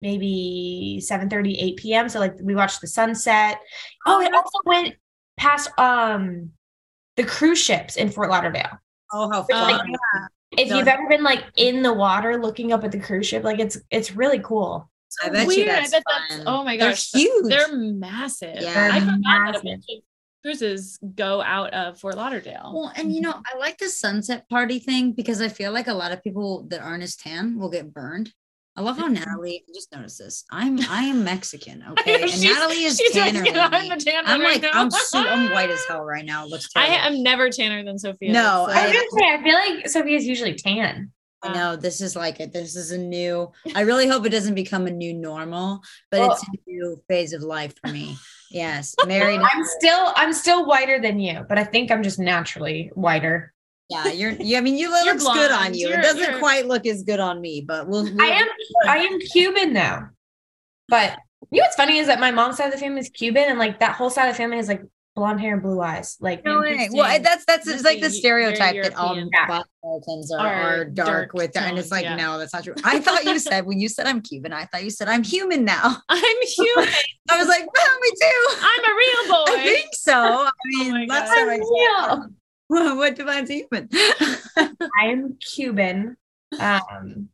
maybe 0.00 1.00
7 1.00 1.28
8 1.32 1.76
p.m. 1.76 2.08
So 2.08 2.20
like 2.20 2.34
we 2.40 2.54
watched 2.54 2.80
the 2.80 2.86
sunset. 2.86 3.58
Oh, 4.06 4.20
it 4.20 4.32
also 4.32 4.58
went 4.64 4.94
past 5.36 5.70
um 5.78 6.52
the 7.16 7.24
cruise 7.24 7.58
ships 7.62 7.96
in 7.96 8.10
Fort 8.10 8.30
Lauderdale. 8.30 8.78
Oh, 9.12 9.30
how 9.30 9.42
fun! 9.44 9.80
If 10.58 10.68
No. 10.70 10.78
you've 10.78 10.88
ever 10.88 11.08
been 11.08 11.22
like 11.22 11.44
in 11.56 11.82
the 11.82 11.92
water 11.92 12.40
looking 12.40 12.72
up 12.72 12.84
at 12.84 12.92
the 12.92 13.00
cruise 13.00 13.26
ship, 13.26 13.44
like 13.44 13.58
it's 13.58 13.78
it's 13.90 14.12
really 14.12 14.38
cool. 14.40 14.90
I 15.24 15.28
bet 15.30 15.46
Weird. 15.46 15.58
you 15.60 15.64
that's, 15.66 15.92
I 15.94 15.98
bet 15.98 16.02
that's 16.30 16.42
oh 16.46 16.62
my 16.64 16.76
gosh, 16.76 17.10
They're 17.10 17.22
huge. 17.22 17.46
They're 17.48 17.76
massive. 17.76 18.56
Yeah. 18.60 18.90
I 18.92 19.00
They're 19.00 19.08
forgot 19.08 19.22
that 19.22 19.48
a 19.48 19.52
massive. 19.52 19.62
bunch 19.64 19.84
of 19.90 20.02
cruises 20.42 20.98
go 21.14 21.40
out 21.42 21.72
of 21.72 21.98
Fort 21.98 22.16
Lauderdale. 22.16 22.72
Well, 22.74 22.92
and 22.96 23.12
you 23.14 23.20
know, 23.22 23.32
I 23.32 23.56
like 23.58 23.78
the 23.78 23.88
sunset 23.88 24.48
party 24.48 24.78
thing 24.78 25.12
because 25.12 25.40
I 25.40 25.48
feel 25.48 25.72
like 25.72 25.86
a 25.88 25.94
lot 25.94 26.12
of 26.12 26.22
people 26.22 26.64
that 26.68 26.80
aren't 26.82 27.02
as 27.02 27.16
tan 27.16 27.58
will 27.58 27.70
get 27.70 27.92
burned. 27.92 28.32
I 28.76 28.82
love 28.82 28.98
how 28.98 29.06
Natalie. 29.06 29.64
I 29.68 29.72
just 29.72 29.90
noticed 29.92 30.18
this. 30.18 30.44
I'm 30.50 30.78
I 30.90 31.04
am 31.04 31.24
Mexican, 31.24 31.82
okay, 31.90 32.22
and 32.22 32.42
Natalie 32.42 32.84
is 32.84 32.98
she's 32.98 33.12
tanner 33.12 33.40
like, 33.40 33.54
than 33.54 33.72
I'm 33.72 33.82
me. 33.82 33.88
the 33.88 33.96
tan 33.96 34.24
I'm 34.26 34.40
one 34.40 34.52
like 34.52 34.62
right 34.62 34.72
now. 34.74 34.82
I'm 34.82 34.90
so 34.90 35.18
I'm 35.18 35.50
white 35.52 35.70
as 35.70 35.84
hell 35.88 36.04
right 36.04 36.24
now. 36.24 36.44
It 36.44 36.50
looks 36.50 36.68
I 36.76 36.86
am 36.86 37.22
never 37.22 37.48
tanner 37.48 37.82
than 37.84 37.98
Sophia. 37.98 38.32
No, 38.32 38.66
so- 38.68 38.74
I 38.74 38.88
was 38.88 39.18
say, 39.18 39.32
I 39.32 39.42
feel 39.42 39.54
like 39.54 39.88
Sophia's 39.88 40.26
usually 40.26 40.54
tan. 40.54 41.10
I 41.42 41.48
um, 41.48 41.54
know 41.54 41.76
this 41.76 42.00
is 42.00 42.16
like 42.16 42.40
it. 42.40 42.52
This 42.52 42.76
is 42.76 42.90
a 42.90 42.98
new. 42.98 43.50
I 43.74 43.82
really 43.82 44.08
hope 44.08 44.26
it 44.26 44.30
doesn't 44.30 44.54
become 44.54 44.86
a 44.86 44.90
new 44.90 45.14
normal, 45.14 45.80
but 46.10 46.20
Well- 46.20 46.32
it's 46.32 46.42
a 46.42 46.70
new 46.70 47.02
phase 47.08 47.32
of 47.32 47.42
life 47.42 47.74
for 47.82 47.90
me. 47.90 48.16
Yes, 48.50 48.94
married. 49.06 49.40
I'm 49.40 49.64
still 49.64 50.12
I'm 50.16 50.32
still 50.32 50.66
whiter 50.66 51.00
than 51.00 51.18
you, 51.18 51.44
but 51.48 51.58
I 51.58 51.64
think 51.64 51.90
I'm 51.90 52.02
just 52.02 52.18
naturally 52.18 52.90
whiter. 52.94 53.52
Yeah, 53.88 54.08
you're. 54.08 54.32
You, 54.32 54.58
I 54.58 54.60
mean, 54.60 54.76
you 54.76 54.88
You're 54.90 55.04
looks 55.14 55.24
good 55.24 55.50
on 55.50 55.74
you. 55.74 55.88
You're- 55.88 55.98
it 55.98 56.02
doesn't 56.02 56.18
you're- 56.20 56.38
quite 56.38 56.66
look 56.66 56.86
as 56.86 57.02
good 57.02 57.20
on 57.20 57.40
me, 57.40 57.64
but 57.66 57.86
we'll. 57.88 58.06
I 58.06 58.12
we'll- 58.12 58.22
am 58.32 58.48
I 58.88 58.96
am 58.98 59.18
Cuban 59.20 59.72
though. 59.72 60.08
But 60.88 61.18
you 61.50 61.60
know 61.60 61.64
what's 61.64 61.76
funny 61.76 61.98
is 61.98 62.06
that 62.08 62.20
my 62.20 62.30
mom's 62.30 62.56
side 62.56 62.66
of 62.66 62.72
the 62.72 62.78
family 62.78 63.00
is 63.00 63.08
Cuban 63.08 63.44
and 63.48 63.58
like 63.58 63.80
that 63.80 63.94
whole 63.96 64.10
side 64.10 64.28
of 64.28 64.34
the 64.34 64.38
family 64.38 64.56
has 64.56 64.68
like 64.68 64.82
blonde 65.14 65.40
hair 65.40 65.54
and 65.54 65.62
blue 65.62 65.80
eyes. 65.80 66.16
Like 66.20 66.44
No 66.44 66.60
way. 66.60 66.88
Well, 66.92 67.20
that's 67.22 67.44
that's 67.46 67.66
it's 67.66 67.84
like 67.84 68.00
the 68.00 68.10
stereotype 68.10 68.82
that 68.82 68.94
all 68.96 69.14
European. 69.16 69.30
Yeah. 69.32 69.46
Black 69.46 69.64
Americans 69.82 70.32
are, 70.32 70.46
Are 70.46 70.54
are 70.80 70.84
dark, 70.84 71.06
dark 71.08 71.32
with, 71.32 71.56
and 71.56 71.78
it's 71.78 71.90
like 71.90 72.04
yeah. 72.04 72.16
no, 72.16 72.38
that's 72.38 72.52
not 72.52 72.64
true. 72.64 72.74
I 72.84 72.98
thought 73.00 73.24
you 73.24 73.38
said 73.38 73.66
when 73.66 73.80
you 73.80 73.88
said 73.88 74.06
I'm 74.06 74.20
Cuban, 74.20 74.52
I 74.52 74.66
thought 74.66 74.84
you 74.84 74.90
said 74.90 75.08
I'm 75.08 75.22
human 75.22 75.64
now. 75.64 75.96
I'm 76.08 76.36
human. 76.42 76.88
I 77.30 77.38
was 77.38 77.48
like, 77.48 77.66
well, 77.72 78.00
me 78.00 78.08
too. 78.20 78.46
I'm 78.60 78.84
a 78.84 78.94
real 78.96 79.28
boy. 79.44 79.52
I 79.52 79.62
think 79.64 79.88
so. 79.94 80.12
I 80.12 80.48
oh 80.48 80.50
mean, 80.66 80.92
my 80.92 81.06
last 81.08 81.28
God. 81.28 81.34
time 81.34 81.48
I 81.48 81.56
Real. 81.56 82.26
what, 82.96 83.16
defines 83.16 83.50
human? 83.50 83.88
I 83.92 85.06
am 85.06 85.36
Cuban. 85.54 86.16
Um 86.58 87.28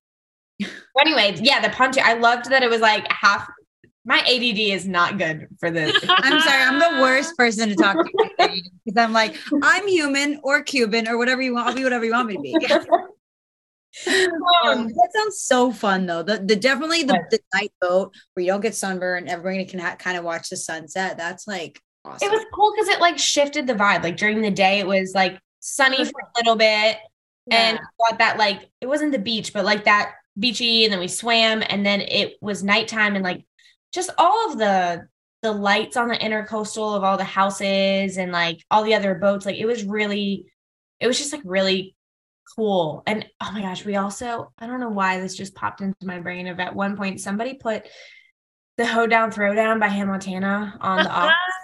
well, 0.60 1.06
anyways, 1.06 1.40
yeah, 1.40 1.60
the 1.60 1.70
punch. 1.70 1.98
I 1.98 2.14
loved 2.14 2.50
that 2.50 2.62
it 2.62 2.70
was 2.70 2.80
like 2.80 3.10
half 3.10 3.48
my 4.04 4.18
ADD 4.18 4.58
is 4.58 4.86
not 4.86 5.16
good 5.16 5.46
for 5.60 5.70
this. 5.70 5.96
I'm 6.08 6.40
sorry, 6.40 6.62
I'm 6.62 6.78
the 6.80 7.00
worst 7.00 7.36
person 7.36 7.68
to 7.68 7.76
talk 7.76 7.96
to 7.96 8.12
because 8.84 8.96
I'm 8.96 9.12
like, 9.12 9.36
I'm 9.62 9.86
human 9.86 10.40
or 10.42 10.62
Cuban 10.62 11.06
or 11.06 11.18
whatever 11.18 11.40
you 11.40 11.54
want. 11.54 11.68
I'll 11.68 11.74
be 11.74 11.84
whatever 11.84 12.04
you 12.04 12.10
want 12.10 12.26
me 12.26 12.34
to 12.34 12.40
be. 12.40 12.56
Um, 14.64 14.88
that 14.88 15.10
sounds 15.14 15.40
so 15.40 15.70
fun 15.70 16.06
though. 16.06 16.22
The, 16.22 16.38
the 16.38 16.56
definitely 16.56 17.04
the, 17.04 17.18
the 17.30 17.38
night 17.54 17.72
boat 17.80 18.14
where 18.34 18.44
you 18.44 18.50
don't 18.50 18.60
get 18.60 18.74
sunburned, 18.74 19.28
everybody 19.28 19.66
can 19.66 19.78
ha- 19.78 19.96
kind 19.96 20.16
of 20.16 20.24
watch 20.24 20.48
the 20.48 20.56
sunset. 20.56 21.16
That's 21.16 21.46
like 21.46 21.80
awesome. 22.04 22.28
It 22.28 22.32
was 22.32 22.44
cool 22.52 22.72
because 22.74 22.88
it 22.88 23.00
like 23.00 23.18
shifted 23.18 23.66
the 23.66 23.74
vibe. 23.74 24.02
Like 24.02 24.16
during 24.16 24.42
the 24.42 24.50
day, 24.50 24.78
it 24.78 24.86
was 24.86 25.12
like 25.14 25.38
sunny 25.60 25.98
mm-hmm. 25.98 26.10
for 26.10 26.20
a 26.20 26.32
little 26.38 26.56
bit, 26.56 26.98
and 27.50 27.78
got 27.98 28.18
that 28.18 28.38
like 28.38 28.70
it 28.80 28.86
wasn't 28.86 29.12
the 29.12 29.18
beach, 29.18 29.52
but 29.52 29.64
like 29.64 29.84
that 29.84 30.12
beachy, 30.38 30.84
and 30.84 30.92
then 30.92 31.00
we 31.00 31.08
swam, 31.08 31.62
and 31.68 31.84
then 31.84 32.00
it 32.00 32.34
was 32.40 32.62
nighttime, 32.62 33.14
and 33.14 33.24
like 33.24 33.44
just 33.92 34.10
all 34.18 34.50
of 34.50 34.58
the 34.58 35.06
the 35.42 35.52
lights 35.52 35.96
on 35.96 36.08
the 36.08 36.16
intercoastal 36.16 36.96
of 36.96 37.02
all 37.02 37.16
the 37.16 37.24
houses 37.24 38.16
and 38.16 38.30
like 38.30 38.64
all 38.70 38.84
the 38.84 38.94
other 38.94 39.16
boats. 39.16 39.44
Like 39.44 39.56
it 39.56 39.66
was 39.66 39.84
really, 39.84 40.46
it 41.00 41.08
was 41.08 41.18
just 41.18 41.32
like 41.32 41.42
really 41.44 41.96
cool. 42.56 43.02
And 43.06 43.26
oh 43.40 43.50
my 43.52 43.60
gosh, 43.60 43.84
we 43.84 43.96
also 43.96 44.52
I 44.58 44.66
don't 44.66 44.80
know 44.80 44.90
why 44.90 45.20
this 45.20 45.36
just 45.36 45.54
popped 45.54 45.80
into 45.80 46.06
my 46.06 46.20
brain. 46.20 46.46
Of 46.46 46.60
at 46.60 46.74
one 46.74 46.96
point 46.96 47.20
somebody 47.20 47.54
put 47.54 47.86
the 48.76 48.86
Hoedown 48.86 49.30
Throwdown 49.30 49.80
by 49.80 49.88
Hannah 49.88 50.12
Montana 50.12 50.78
on 50.80 51.04
the 51.04 51.10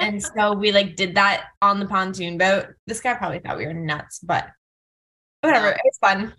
and 0.00 0.22
so 0.22 0.52
we 0.54 0.72
like 0.72 0.96
did 0.96 1.14
that 1.14 1.46
on 1.62 1.80
the 1.80 1.86
pontoon 1.86 2.38
boat. 2.38 2.66
This 2.86 3.00
guy 3.00 3.14
probably 3.14 3.40
thought 3.40 3.58
we 3.58 3.66
were 3.66 3.74
nuts, 3.74 4.20
but 4.20 4.48
whatever. 5.40 5.70
No. 5.70 5.72
It 5.72 5.80
was 5.84 5.98
fun. 6.00 6.34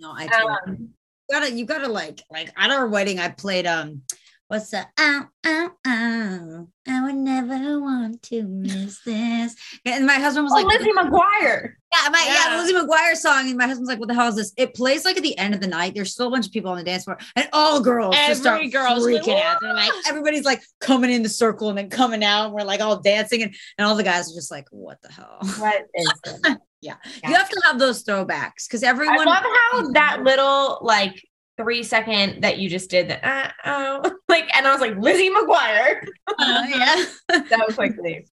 no, 0.00 0.12
I 0.12 0.26
Um, 0.26 0.76
you 0.78 0.88
gotta 1.30 1.52
you 1.52 1.64
gotta 1.64 1.88
like 1.88 2.22
like 2.30 2.52
at 2.56 2.70
our 2.70 2.88
wedding 2.88 3.18
I 3.18 3.28
played 3.28 3.66
um 3.66 4.02
what's 4.50 4.70
that 4.70 4.90
ow 4.98 5.28
ow 5.46 5.70
ow 5.86 6.66
I 6.88 7.04
would 7.04 7.14
never 7.14 7.80
want 7.80 8.20
to 8.24 8.42
miss 8.42 9.00
this 9.04 9.54
and 9.84 10.04
my 10.06 10.14
husband 10.14 10.42
was 10.42 10.52
oh, 10.52 10.56
like 10.56 10.66
Lizzie 10.66 10.90
McGuire. 10.90 11.74
yeah 11.92 12.08
my 12.10 12.24
yeah. 12.26 12.50
Yeah. 12.50 12.60
Lizzie 12.60 12.74
McGuire 12.74 13.14
song 13.14 13.48
and 13.48 13.56
my 13.56 13.68
husband's 13.68 13.88
like 13.88 14.00
what 14.00 14.08
the 14.08 14.14
hell 14.14 14.26
is 14.26 14.34
this 14.34 14.52
it 14.56 14.74
plays 14.74 15.04
like 15.04 15.16
at 15.16 15.22
the 15.22 15.38
end 15.38 15.54
of 15.54 15.60
the 15.60 15.68
night 15.68 15.94
there's 15.94 16.12
still 16.12 16.26
a 16.26 16.30
bunch 16.30 16.46
of 16.46 16.52
people 16.52 16.72
on 16.72 16.78
the 16.78 16.82
dance 16.82 17.04
floor 17.04 17.16
and 17.36 17.48
all 17.52 17.80
girls 17.80 18.16
just 18.16 18.40
start 18.40 18.56
Every 18.56 18.70
girl's 18.70 19.06
like, 19.06 19.22
freaking 19.22 19.40
out 19.40 19.58
They're 19.60 19.72
like 19.72 19.92
everybody's 20.08 20.44
like 20.44 20.62
coming 20.80 21.12
in 21.12 21.22
the 21.22 21.28
circle 21.28 21.68
and 21.68 21.78
then 21.78 21.88
coming 21.88 22.24
out 22.24 22.46
and 22.46 22.52
we're 22.52 22.64
like 22.64 22.80
all 22.80 23.00
dancing 23.00 23.44
and, 23.44 23.54
and 23.78 23.86
all 23.86 23.94
the 23.94 24.02
guys 24.02 24.32
are 24.32 24.34
just 24.34 24.50
like 24.50 24.66
what 24.72 25.00
the 25.02 25.12
hell 25.12 25.38
What 25.58 25.86
is 25.94 26.12
this? 26.24 26.56
Yeah. 26.82 26.94
You 27.22 27.34
have 27.34 27.50
to 27.50 27.60
have 27.66 27.78
those 27.78 28.02
throwbacks 28.04 28.66
because 28.66 28.82
everyone 28.82 29.14
I 29.14 29.20
everyone 29.20 29.26
love 29.26 29.44
how 29.44 29.92
that 29.92 30.22
little 30.22 30.78
like 30.80 31.22
three 31.60 31.82
second 31.82 32.42
that 32.42 32.58
you 32.58 32.68
just 32.68 32.90
did 32.90 33.08
that 33.08 33.54
uh, 33.64 34.02
oh 34.04 34.16
like 34.28 34.48
and 34.56 34.66
I 34.66 34.72
was 34.72 34.80
like 34.80 34.96
Lizzie 34.96 35.30
McGuire 35.30 36.06
Uh, 36.38 36.66
yeah 36.68 37.04
so 37.48 37.74
quickly. 37.74 38.26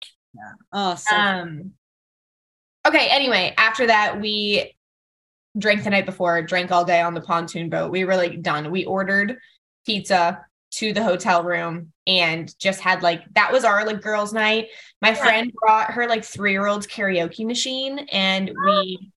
oh 0.73 0.95
so 0.95 1.17
Um 1.17 1.73
okay, 2.87 3.09
anyway, 3.11 3.55
after 3.59 3.87
that 3.87 4.21
we 4.21 4.75
drank 5.59 5.85
the 5.85 5.91
night 5.91 6.07
before, 6.07 6.43
drank 6.43 6.71
all 6.71 6.85
day 6.85 7.01
on 7.01 7.15
the 7.15 7.21
pontoon 7.21 7.69
boat. 7.69 7.91
We 7.91 8.05
were 8.05 8.17
like 8.17 8.43
done. 8.43 8.71
We 8.71 8.85
ordered 8.85 9.39
pizza 9.85 10.45
to 10.73 10.93
the 10.93 11.03
hotel 11.03 11.43
room 11.43 11.93
and 12.07 12.53
just 12.59 12.81
had 12.81 13.03
like 13.03 13.23
that 13.35 13.53
was 13.53 13.65
our 13.65 13.85
like 13.87 14.03
girls 14.03 14.33
night. 14.33 14.69
My 15.01 15.15
friend 15.15 15.53
brought 15.55 15.93
her 15.93 16.07
like 16.09 16.23
3-year-old's 16.23 16.87
karaoke 16.87 17.47
machine 17.47 18.01
and 18.13 18.51
we 18.65 19.13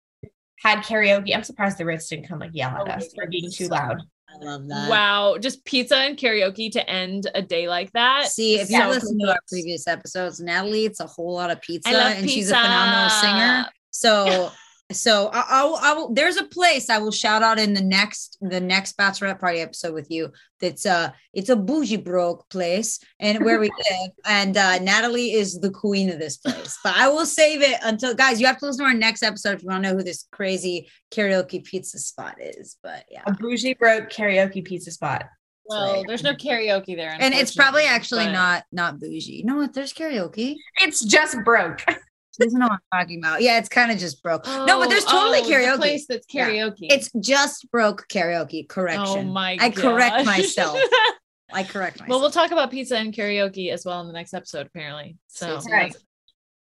had 0.61 0.79
karaoke. 0.79 1.35
I'm 1.35 1.43
surprised 1.43 1.77
the 1.77 1.85
Ritz 1.85 2.07
didn't 2.07 2.27
come 2.27 2.39
like 2.39 2.51
yell 2.53 2.69
at 2.71 2.87
Oh, 2.87 2.91
us 2.91 3.13
for 3.13 3.27
being 3.27 3.49
too 3.51 3.65
so- 3.65 3.73
loud. 3.75 4.01
I 4.31 4.37
love 4.45 4.67
that 4.67 4.89
Wow, 4.91 5.37
just 5.39 5.65
pizza 5.65 5.97
and 5.97 6.15
karaoke 6.15 6.71
to 6.73 6.87
end 6.87 7.25
a 7.33 7.41
day 7.41 7.67
like 7.67 7.91
that. 7.93 8.27
See, 8.27 8.59
if 8.59 8.67
So 8.67 8.77
you 8.77 8.87
listen 8.87 9.17
to 9.21 9.29
our 9.31 9.39
previous 9.49 9.87
episodes, 9.87 10.39
Natalie, 10.39 10.85
it's 10.85 10.99
a 10.99 11.07
whole 11.07 11.33
lot 11.33 11.49
of 11.49 11.59
pizza, 11.61 11.89
I 11.89 11.93
love 11.93 12.17
and 12.17 12.29
she's 12.29 12.51
a 12.51 12.55
phenomenal 12.55 13.09
singer. 13.09 13.65
So, 13.89 14.51
so 14.91 15.29
I, 15.31 15.45
I, 15.49 15.63
will, 15.63 15.75
I 15.75 15.93
will. 15.93 16.13
There's 16.13 16.37
a 16.37 16.45
place 16.45 16.89
I 16.89 16.97
will 16.97 17.11
shout 17.11 17.43
out 17.43 17.59
in 17.59 17.73
the 17.73 17.81
next 17.81 18.37
the 18.41 18.59
next 18.59 18.97
bachelorette 18.97 19.39
party 19.39 19.59
episode 19.59 19.93
with 19.93 20.09
you. 20.09 20.31
That's 20.59 20.85
uh, 20.85 21.11
it's 21.33 21.49
a 21.49 21.55
bougie 21.55 21.97
broke 21.97 22.49
place, 22.49 22.99
and 23.19 23.43
where 23.45 23.59
we 23.59 23.67
live. 23.91 24.11
And 24.25 24.57
uh, 24.57 24.79
Natalie 24.79 25.33
is 25.33 25.59
the 25.59 25.69
queen 25.69 26.09
of 26.09 26.17
this 26.17 26.37
place. 26.37 26.77
But 26.83 26.95
I 26.95 27.07
will 27.07 27.25
save 27.25 27.61
it 27.61 27.79
until 27.83 28.15
guys. 28.15 28.41
You 28.41 28.47
have 28.47 28.57
to 28.59 28.65
listen 28.65 28.83
to 28.83 28.89
our 28.89 28.97
next 28.97 29.21
episode 29.21 29.55
if 29.55 29.63
you 29.63 29.69
want 29.69 29.83
to 29.83 29.89
know 29.89 29.97
who 29.97 30.03
this 30.03 30.25
crazy 30.31 30.89
karaoke 31.11 31.63
pizza 31.63 31.99
spot 31.99 32.37
is. 32.39 32.77
But 32.81 33.05
yeah. 33.11 33.23
A 33.27 33.33
bougie 33.33 33.75
broke 33.75 34.09
karaoke 34.09 34.65
pizza 34.65 34.91
spot. 34.91 35.25
Well, 35.65 36.03
there's 36.07 36.23
no 36.23 36.33
karaoke 36.33 36.95
there. 36.95 37.15
And 37.19 37.33
it's 37.35 37.53
probably 37.53 37.83
actually 37.83 38.25
but- 38.25 38.31
not 38.31 38.63
not 38.71 38.99
bougie. 38.99 39.43
No, 39.45 39.57
what 39.57 39.73
there's 39.73 39.93
karaoke. 39.93 40.55
It's 40.81 41.05
just 41.05 41.37
broke. 41.45 41.83
She 42.39 42.45
doesn't 42.45 42.59
know 42.59 42.67
what 42.67 42.79
I'm 42.93 43.01
talking 43.01 43.19
about. 43.19 43.41
Yeah, 43.41 43.57
it's 43.57 43.69
kind 43.69 43.91
of 43.91 43.97
just 43.97 44.23
broke. 44.23 44.45
no, 44.45 44.79
but 44.79 44.89
there's 44.89 45.03
oh, 45.05 45.09
oh, 45.09 45.33
totally 45.33 45.39
Oh, 45.39 45.43
the 45.47 45.53
karaoke. 45.53 45.77
place 45.77 46.05
that's 46.07 46.25
Yeah. 46.33 46.49
karaoke. 46.49 46.75
It's 46.89 47.09
just 47.19 47.69
broke 47.71 48.07
karaoke. 48.07 48.67
Correction. 48.67 49.01
oh 49.01 49.13
Correction. 49.13 49.29
my. 49.33 49.57
I 49.59 49.69
correct 49.69 50.25
myself. 50.25 50.79
I 51.51 51.63
correct 51.63 51.95
myself. 51.99 52.09
well, 52.09 52.19
we'll 52.21 52.31
talk 52.31 52.51
about 52.51 52.71
pizza 52.71 52.95
and 52.97 53.13
karaoke 53.13 53.71
as 53.71 53.83
well 53.85 54.01
in 54.01 54.07
the 54.07 54.13
next 54.13 54.33
episode, 54.33 54.67
apparently. 54.67 55.17
So 55.27 55.59
Right. 55.71 55.95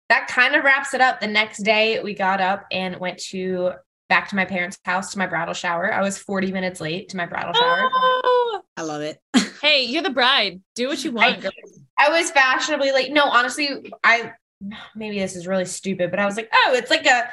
that 0.08 0.26
kind 0.28 0.54
of 0.54 0.64
wraps 0.64 0.94
it 0.94 1.00
up. 1.00 1.20
The 1.20 1.26
next 1.26 1.62
day, 1.62 2.00
we 2.02 2.14
got 2.14 2.40
up 2.40 2.64
and 2.72 2.96
went 2.98 3.18
to 3.30 3.72
back 4.08 4.28
to 4.30 4.36
my 4.36 4.44
parents' 4.44 4.78
house 4.84 5.12
to 5.12 5.18
my 5.18 5.26
bridal 5.26 5.54
shower. 5.54 5.92
I 5.92 6.00
was 6.02 6.18
40 6.18 6.50
minutes 6.50 6.80
late 6.80 7.10
to 7.10 7.16
my 7.16 7.26
bridal 7.26 7.52
shower. 7.52 7.88
Oh, 7.92 8.62
I 8.76 8.82
love 8.82 9.02
it. 9.02 9.18
hey, 9.62 9.84
you're 9.84 10.02
the 10.02 10.10
bride. 10.10 10.60
Do 10.74 10.88
what 10.88 11.04
you 11.04 11.12
want. 11.12 11.40
girl. 11.42 11.52
I 11.98 12.08
was 12.08 12.30
fashionably 12.30 12.90
late. 12.92 13.12
No, 13.12 13.24
honestly, 13.24 13.92
I 14.02 14.32
maybe 14.96 15.18
this 15.18 15.36
is 15.36 15.46
really 15.46 15.64
stupid, 15.64 16.10
but 16.10 16.20
I 16.20 16.26
was 16.26 16.36
like, 16.36 16.50
oh, 16.52 16.72
it's 16.74 16.90
like 16.90 17.06
a 17.06 17.28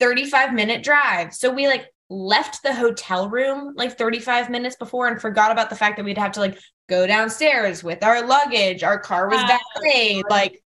35 0.00 0.52
minute 0.54 0.82
drive. 0.82 1.34
So 1.34 1.52
we 1.52 1.66
like 1.66 1.86
left 2.10 2.62
the 2.62 2.74
hotel 2.74 3.28
room 3.28 3.72
like 3.76 3.96
35 3.96 4.50
minutes 4.50 4.76
before 4.76 5.08
and 5.08 5.20
forgot 5.20 5.50
about 5.50 5.70
the 5.70 5.76
fact 5.76 5.96
that 5.96 6.04
we'd 6.04 6.18
have 6.18 6.32
to 6.32 6.40
like 6.40 6.58
go 6.88 7.06
downstairs 7.06 7.82
with 7.82 8.02
our 8.04 8.26
luggage. 8.26 8.82
Our 8.82 8.98
car 8.98 9.28
was 9.28 9.40
Wow. 9.42 9.58
valeted. 9.82 10.24
Like, 10.28 10.62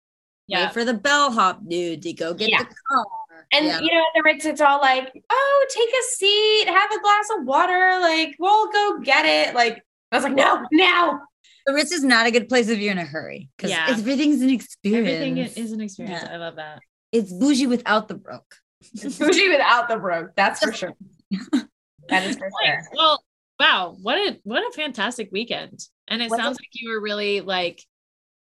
Yeah. 0.47 0.65
Wait 0.67 0.75
for 0.75 0.85
the 0.85 0.95
bellhop 0.95 1.61
dude 1.67 2.03
to 2.03 2.13
go 2.13 2.35
get 2.35 2.51
Yeah. 2.51 2.59
the 2.65 2.75
car. 2.89 3.07
and 3.55 3.67
Yeah. 3.67 3.81
you 3.81 3.93
know, 3.93 4.05
the 4.15 4.23
Ritz, 4.23 4.45
it's 4.47 4.61
all 4.61 4.81
like, 4.81 5.11
oh, 5.31 5.67
take 5.75 5.89
a 5.89 6.03
seat, 6.17 6.69
have 6.69 6.91
a 6.91 7.01
glass 7.01 7.29
of 7.39 7.45
water. 7.45 7.99
Like, 8.01 8.35
we'll 8.39 8.71
go 8.73 8.99
get 9.01 9.25
it. 9.27 9.55
Like, 9.55 9.83
I 10.11 10.17
was 10.17 10.25
like, 10.25 10.35
no, 10.35 10.67
now. 10.73 11.21
The 11.67 11.73
Ritz 11.75 11.93
is 11.93 12.03
not 12.05 12.27
a 12.27 12.31
good 12.31 12.49
place 12.49 12.69
if 12.69 12.79
you're 12.79 12.93
in 12.93 12.99
a 12.99 13.05
hurry 13.05 13.49
because 13.57 13.71
Yeah. 13.71 13.87
everything's 13.89 14.41
an 14.43 14.51
experience. 14.51 15.09
Everything 15.09 15.37
is 15.65 15.73
an 15.73 15.81
experience. 15.81 16.23
Yeah. 16.25 16.33
I 16.35 16.37
love 16.37 16.57
that. 16.57 16.81
it's 17.13 17.33
bougie 17.33 17.67
without 17.67 18.09
the 18.09 18.15
broke. 18.15 18.57
Bougie 19.19 19.49
without 19.49 19.89
the 19.89 19.97
broke. 19.97 20.35
That's 20.37 20.61
for 20.65 20.73
sure. 20.73 20.95
That 22.09 22.25
is 22.27 22.37
for 22.37 22.49
sure. 22.65 22.83
Well, 22.95 23.23
wow, 23.61 23.97
what 24.03 24.19
a 24.19 24.39
what 24.43 24.61
a 24.69 24.73
fantastic 24.73 25.29
weekend. 25.31 25.79
And 26.09 26.21
it 26.21 26.31
Was 26.31 26.39
it- 26.39 26.43
sounds 26.43 26.59
like 26.61 26.69
you 26.73 26.91
were 26.91 27.01
really 27.01 27.41
like 27.43 27.81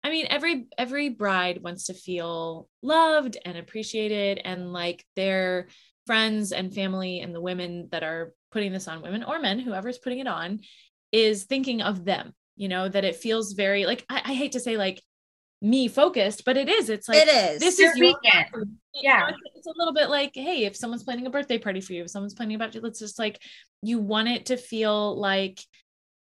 I 0.04 0.10
mean, 0.10 0.26
every 0.30 0.66
every 0.76 1.08
bride 1.08 1.62
wants 1.62 1.86
to 1.86 1.94
feel 1.94 2.68
loved 2.82 3.36
and 3.44 3.56
appreciated 3.58 4.40
and 4.44 4.72
like 4.72 5.04
their 5.16 5.68
friends 6.06 6.52
and 6.52 6.72
family 6.74 7.20
and 7.20 7.34
the 7.34 7.40
women 7.40 7.88
that 7.90 8.02
are 8.02 8.32
putting 8.52 8.72
this 8.72 8.86
on 8.86 9.02
women 9.02 9.24
or 9.24 9.38
men, 9.40 9.58
whoever's 9.58 9.98
putting 9.98 10.20
it 10.20 10.26
on, 10.28 10.60
is 11.10 11.44
thinking 11.44 11.82
of 11.82 12.04
them, 12.04 12.32
you 12.58 12.68
know, 12.68 12.88
that 12.88 13.04
it 13.04 13.16
feels 13.16 13.52
very 13.52 13.86
like 13.86 14.04
I, 14.08 14.22
I 14.24 14.34
hate 14.34 14.52
to 14.52 14.60
say 14.60 14.76
like 14.76 15.02
me 15.60 15.88
focused, 15.88 16.44
but 16.44 16.56
it 16.56 16.68
is. 16.68 16.88
It's 16.90 17.08
like 17.08 17.26
it 17.26 17.28
is. 17.28 17.60
this 17.60 17.78
Your 17.78 17.90
is 17.90 17.96
your 17.98 18.06
weekend. 18.08 18.46
weekend. 18.52 18.76
You 18.94 19.02
Yeah. 19.02 19.20
know, 19.20 19.26
it's, 19.28 19.38
it's 19.56 19.66
a 19.66 19.72
little 19.76 19.94
bit 19.94 20.08
like, 20.10 20.32
hey, 20.34 20.64
if 20.64 20.76
someone's 20.76 21.02
planning 21.04 21.26
a 21.26 21.30
birthday 21.30 21.58
party 21.58 21.80
for 21.80 21.92
you, 21.92 22.02
if 22.02 22.10
someone's 22.10 22.34
planning 22.34 22.56
about 22.56 22.74
you, 22.74 22.80
let's 22.80 22.98
just 22.98 23.18
like 23.18 23.40
you 23.82 23.98
want 23.98 24.28
it 24.28 24.46
to 24.46 24.56
feel 24.56 25.18
like, 25.18 25.60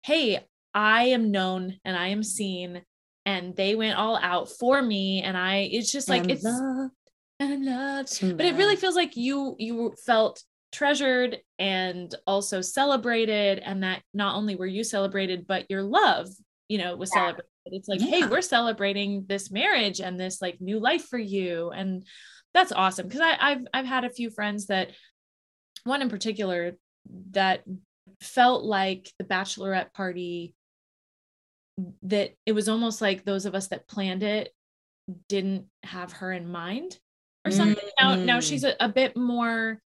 hey, 0.04 0.40
I 0.74 1.06
am 1.06 1.32
known 1.32 1.80
and 1.86 1.96
I 1.96 2.10
am 2.10 2.22
seen, 2.22 2.84
and 3.26 3.56
they 3.56 3.76
went 3.76 3.98
all 3.98 4.18
out 4.18 4.50
for 4.50 4.82
me, 4.82 5.22
and 5.24 5.38
I. 5.38 5.70
It's 5.72 5.92
just 5.92 6.10
like 6.10 6.24
And 6.24 6.32
it's 6.32 6.44
loved, 6.44 6.92
and 7.40 7.66
loved, 7.66 8.14
to 8.18 8.36
but 8.36 8.46
it 8.46 8.56
really 8.56 8.76
feels 8.76 8.96
like 8.96 9.16
you 9.16 9.56
you 9.58 9.94
felt 10.06 10.44
treasured 10.76 11.38
and 11.58 12.14
also 12.28 12.62
celebrated, 12.62 13.60
and 13.60 13.84
that 13.84 14.02
not 14.14 14.36
only 14.36 14.56
were 14.56 14.66
you 14.66 14.84
celebrated, 14.84 15.48
but 15.48 15.66
your 15.70 15.82
love, 15.84 16.28
you 16.68 16.78
know, 16.78 16.96
was 16.96 17.12
Yeah. 17.16 17.22
celebrated. 17.22 17.50
It's 17.68 17.88
like, 17.88 18.02
hey, 18.02 18.28
we're 18.28 18.42
celebrating 18.42 19.26
this 19.28 19.50
marriage 19.50 20.00
and 20.02 20.20
this 20.20 20.42
like 20.42 20.60
new 20.60 20.80
life 20.80 21.06
for 21.08 21.18
you, 21.18 21.72
and 21.72 22.06
that's 22.54 22.72
awesome. 22.72 23.08
Because 23.08 23.22
I 23.22 23.38
I've 23.40 23.68
I've 23.74 23.86
had 23.86 24.04
a 24.04 24.10
few 24.10 24.30
friends 24.30 24.68
that 24.68 24.92
one 25.84 26.02
in 26.02 26.10
particular 26.10 26.74
that 27.32 27.64
felt 28.22 28.64
like 28.64 29.12
the 29.18 29.26
bachelorette 29.26 29.94
party 29.94 30.54
that 32.04 32.36
it 32.46 32.52
was 32.54 32.70
almost 32.70 33.02
like 33.02 33.26
those 33.26 33.46
of 33.46 33.56
us 33.56 33.68
that 33.68 33.88
planned 33.88 34.24
it 34.24 34.54
didn't 35.28 35.66
have 35.84 36.12
her 36.14 36.32
in 36.32 36.50
mind 36.50 36.98
or 37.46 37.52
something 37.52 37.90
now 38.00 38.16
now 38.16 38.38
Mm. 38.40 38.48
she's 38.48 38.64
a, 38.64 38.74
a 38.80 38.90
bit 38.90 39.18
more 39.18 39.82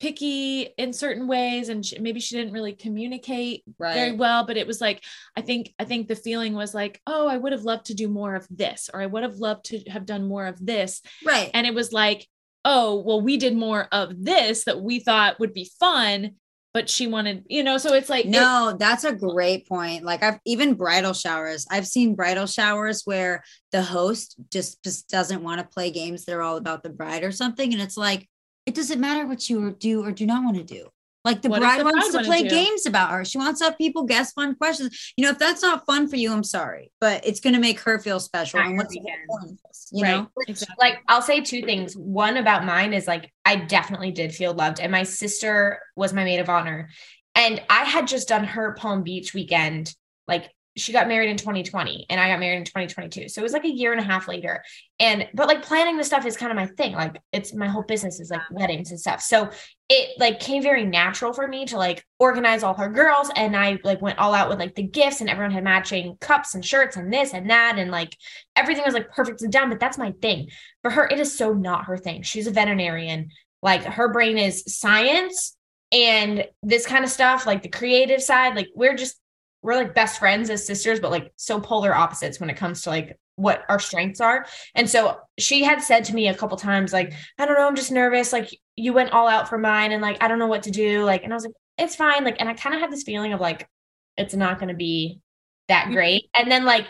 picky 0.00 0.62
in 0.78 0.92
certain 0.92 1.26
ways 1.28 1.68
and 1.68 1.84
she, 1.84 1.98
maybe 1.98 2.20
she 2.20 2.34
didn't 2.36 2.52
really 2.54 2.72
communicate 2.72 3.62
very 3.78 4.12
well 4.12 4.44
but 4.46 4.56
it 4.56 4.66
was 4.66 4.80
like 4.80 5.02
i 5.36 5.40
think 5.40 5.72
i 5.78 5.84
think 5.84 6.08
the 6.08 6.16
feeling 6.16 6.54
was 6.54 6.74
like 6.74 7.00
oh 7.06 7.28
i 7.28 7.36
would 7.36 7.52
have 7.52 7.64
loved 7.64 7.86
to 7.86 7.94
do 7.94 8.08
more 8.08 8.34
of 8.34 8.46
this 8.50 8.88
or 8.92 9.00
i 9.02 9.06
would 9.06 9.22
have 9.22 9.36
loved 9.36 9.66
to 9.66 9.78
have 9.90 10.06
done 10.06 10.26
more 10.26 10.46
of 10.46 10.64
this 10.64 11.02
Right. 11.24 11.50
and 11.52 11.66
it 11.66 11.74
was 11.74 11.92
like 11.92 12.26
oh 12.64 13.02
well 13.06 13.20
we 13.20 13.36
did 13.36 13.54
more 13.54 13.88
of 13.92 14.12
this 14.24 14.64
that 14.64 14.80
we 14.80 15.00
thought 15.00 15.38
would 15.38 15.52
be 15.54 15.70
fun 15.78 16.32
but 16.72 16.88
she 16.88 17.06
wanted 17.06 17.44
you 17.48 17.62
know 17.62 17.76
so 17.78 17.92
it's 17.94 18.08
like 18.08 18.24
it- 18.26 18.30
No, 18.30 18.76
that's 18.78 19.02
a 19.04 19.12
great 19.12 19.66
point. 19.68 20.04
Like 20.04 20.22
I've 20.22 20.38
even 20.46 20.74
bridal 20.74 21.12
showers. 21.12 21.66
I've 21.68 21.86
seen 21.86 22.14
bridal 22.14 22.46
showers 22.46 23.02
where 23.04 23.42
the 23.72 23.82
host 23.82 24.36
just 24.52 24.80
just 24.84 25.08
doesn't 25.08 25.42
want 25.42 25.60
to 25.60 25.66
play 25.66 25.90
games 25.90 26.24
that 26.24 26.34
are 26.36 26.42
all 26.42 26.56
about 26.56 26.84
the 26.84 26.88
bride 26.90 27.24
or 27.24 27.32
something, 27.32 27.72
and 27.72 27.82
it's 27.82 27.96
like 27.96 28.28
it 28.70 28.76
doesn't 28.76 29.00
matter 29.00 29.26
what 29.26 29.50
you 29.50 29.72
do 29.72 30.04
or 30.04 30.12
do 30.12 30.24
not 30.26 30.44
want 30.44 30.56
to 30.56 30.62
do. 30.62 30.86
Like 31.24 31.42
the 31.42 31.48
What 31.50 31.60
bride 31.60 31.80
the 31.80 31.84
wants 31.84 32.12
bride 32.12 32.22
to 32.22 32.28
play 32.28 32.42
do? 32.44 32.50
games 32.50 32.86
about 32.86 33.10
her. 33.10 33.24
She 33.24 33.36
wants 33.36 33.58
to 33.58 33.64
have 33.66 33.76
people 33.76 34.04
guess 34.04 34.32
fun 34.32 34.54
questions. 34.54 35.12
You 35.16 35.24
know, 35.24 35.32
if 35.32 35.38
that's 35.40 35.60
not 35.60 35.84
fun 35.84 36.08
for 36.08 36.14
you, 36.14 36.32
I'm 36.32 36.44
sorry, 36.44 36.92
but 37.00 37.26
it's 37.26 37.40
going 37.40 37.54
to 37.54 37.60
make 37.60 37.80
her 37.80 37.98
feel 37.98 38.20
special. 38.20 38.60
Not 38.60 38.68
And 38.68 38.78
what's 38.78 38.94
the 38.94 39.00
weekend. 39.00 39.28
point 39.28 39.50
of 39.50 39.58
this, 39.66 39.88
you 39.92 40.04
Right. 40.04 40.10
know? 40.18 40.30
exactly. 40.46 40.76
like 40.78 40.98
I'll 41.08 41.20
say 41.20 41.40
two 41.40 41.62
things. 41.62 41.94
One 41.96 42.36
about 42.36 42.64
mine 42.64 42.92
is 42.94 43.08
like 43.08 43.32
I 43.44 43.56
definitely 43.56 44.12
did 44.12 44.32
feel 44.32 44.54
loved, 44.54 44.78
and 44.78 44.92
my 44.92 45.02
sister 45.02 45.80
was 45.96 46.12
my 46.14 46.22
maid 46.24 46.38
of 46.38 46.48
honor, 46.48 46.88
and 47.34 47.60
I 47.68 47.84
had 47.84 48.06
just 48.06 48.28
done 48.28 48.44
her 48.44 48.72
Palm 48.74 49.02
Beach 49.02 49.34
weekend. 49.34 49.92
Like 50.28 50.48
she 50.76 50.92
got 50.92 51.08
married 51.08 51.30
in 51.30 51.36
2020, 51.36 52.06
and 52.08 52.20
I 52.20 52.28
got 52.28 52.40
married 52.40 52.58
in 52.58 52.64
2022, 52.64 53.28
so 53.28 53.40
it 53.40 53.42
was 53.42 53.52
like 53.52 53.64
a 53.64 53.68
year 53.68 53.92
and 53.92 54.00
a 54.00 54.04
half 54.04 54.28
later. 54.28 54.62
And 54.98 55.28
but 55.34 55.48
like 55.48 55.62
planning 55.62 55.96
the 55.96 56.04
stuff 56.04 56.26
is 56.26 56.36
kind 56.36 56.52
of 56.52 56.56
my 56.56 56.66
thing. 56.66 56.92
Like 56.92 57.16
it's 57.32 57.54
my 57.54 57.68
whole 57.68 57.82
business 57.82 58.20
is 58.20 58.30
like 58.30 58.42
weddings 58.50 58.90
and 58.90 59.00
stuff. 59.00 59.20
So 59.20 59.50
it 59.88 60.18
like 60.18 60.38
came 60.38 60.62
very 60.62 60.84
natural 60.84 61.32
for 61.32 61.48
me 61.48 61.64
to 61.66 61.76
like 61.76 62.04
organize 62.18 62.62
all 62.62 62.74
her 62.74 62.88
girls, 62.88 63.30
and 63.36 63.56
I 63.56 63.78
like 63.84 64.00
went 64.00 64.18
all 64.18 64.34
out 64.34 64.48
with 64.48 64.58
like 64.58 64.74
the 64.74 64.82
gifts, 64.82 65.20
and 65.20 65.28
everyone 65.28 65.52
had 65.52 65.64
matching 65.64 66.16
cups 66.20 66.54
and 66.54 66.64
shirts 66.64 66.96
and 66.96 67.12
this 67.12 67.34
and 67.34 67.50
that, 67.50 67.78
and 67.78 67.90
like 67.90 68.16
everything 68.56 68.84
was 68.84 68.94
like 68.94 69.10
perfectly 69.10 69.48
done. 69.48 69.68
But 69.68 69.80
that's 69.80 69.98
my 69.98 70.12
thing 70.22 70.48
for 70.82 70.90
her, 70.90 71.06
it 71.06 71.18
is 71.18 71.36
so 71.36 71.52
not 71.52 71.84
her 71.84 71.96
thing. 71.96 72.22
She's 72.22 72.46
a 72.46 72.52
veterinarian. 72.52 73.30
Like 73.62 73.84
her 73.84 74.12
brain 74.12 74.38
is 74.38 74.64
science 74.66 75.56
and 75.92 76.44
this 76.62 76.86
kind 76.86 77.04
of 77.04 77.10
stuff, 77.10 77.46
like 77.46 77.62
the 77.62 77.68
creative 77.68 78.22
side. 78.22 78.56
Like 78.56 78.68
we're 78.74 78.96
just, 78.96 79.19
we're 79.62 79.74
like 79.74 79.94
best 79.94 80.18
friends 80.18 80.50
as 80.50 80.66
sisters, 80.66 81.00
but 81.00 81.10
like 81.10 81.32
so 81.36 81.60
polar 81.60 81.94
opposites 81.94 82.40
when 82.40 82.50
it 82.50 82.56
comes 82.56 82.82
to 82.82 82.90
like 82.90 83.18
what 83.36 83.62
our 83.68 83.78
strengths 83.78 84.20
are. 84.20 84.46
And 84.74 84.88
so 84.88 85.18
she 85.38 85.62
had 85.62 85.82
said 85.82 86.04
to 86.04 86.14
me 86.14 86.28
a 86.28 86.34
couple 86.34 86.56
times, 86.56 86.92
like, 86.92 87.12
I 87.38 87.46
don't 87.46 87.56
know, 87.56 87.66
I'm 87.66 87.76
just 87.76 87.92
nervous. 87.92 88.32
Like 88.32 88.50
you 88.76 88.92
went 88.92 89.12
all 89.12 89.28
out 89.28 89.48
for 89.48 89.58
mine 89.58 89.92
and 89.92 90.02
like, 90.02 90.22
I 90.22 90.28
don't 90.28 90.38
know 90.38 90.46
what 90.46 90.64
to 90.64 90.70
do. 90.70 91.04
Like, 91.04 91.24
and 91.24 91.32
I 91.32 91.36
was 91.36 91.44
like, 91.44 91.54
it's 91.78 91.96
fine. 91.96 92.24
Like, 92.24 92.36
and 92.40 92.48
I 92.48 92.54
kind 92.54 92.74
of 92.74 92.80
had 92.80 92.92
this 92.92 93.02
feeling 93.02 93.32
of 93.32 93.40
like, 93.40 93.68
it's 94.16 94.34
not 94.34 94.58
going 94.58 94.68
to 94.68 94.74
be 94.74 95.20
that 95.68 95.84
mm-hmm. 95.84 95.94
great. 95.94 96.24
And 96.34 96.50
then 96.50 96.64
like 96.64 96.86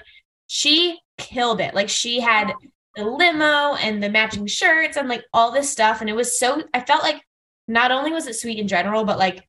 she 0.46 0.98
killed 1.18 1.60
it. 1.60 1.74
Like 1.74 1.88
she 1.88 2.20
had 2.20 2.50
oh. 2.50 2.56
the 2.96 3.04
limo 3.04 3.74
and 3.76 4.02
the 4.02 4.10
matching 4.10 4.46
shirts 4.46 4.96
and 4.96 5.08
like 5.08 5.24
all 5.32 5.52
this 5.52 5.70
stuff. 5.70 6.00
And 6.00 6.10
it 6.10 6.16
was 6.16 6.38
so, 6.38 6.62
I 6.74 6.80
felt 6.80 7.02
like 7.02 7.22
not 7.68 7.92
only 7.92 8.12
was 8.12 8.26
it 8.26 8.34
sweet 8.34 8.58
in 8.58 8.66
general, 8.66 9.04
but 9.04 9.18
like 9.18 9.46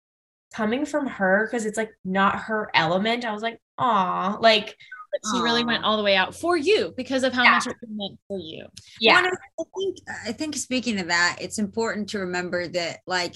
coming 0.54 0.86
from 0.86 1.08
her, 1.08 1.48
because 1.48 1.66
it's 1.66 1.78
like 1.78 1.92
not 2.06 2.40
her 2.42 2.70
element, 2.74 3.26
I 3.26 3.34
was 3.34 3.42
like, 3.42 3.60
aw, 3.78 4.38
like, 4.42 4.76
But 5.12 5.22
she 5.34 5.42
really 5.42 5.64
went 5.66 5.84
all 5.84 5.98
the 5.98 6.04
way 6.04 6.16
out 6.16 6.34
for 6.36 6.56
you 6.58 6.94
because 6.96 7.24
of 7.24 7.34
how 7.34 7.44
Yeah. 7.44 7.52
much 7.52 7.68
it 7.68 7.76
meant 7.90 8.20
for 8.28 8.38
you. 8.38 8.66
yeah. 9.00 9.22
Well, 9.22 9.32
I 9.60 9.64
think 9.76 9.98
I 10.28 10.32
think 10.32 10.56
speaking 10.56 11.00
of 11.00 11.08
that, 11.08 11.38
it's 11.42 11.60
important 11.60 12.10
to 12.10 12.20
remember 12.20 12.68
that 12.70 13.00
like 13.08 13.36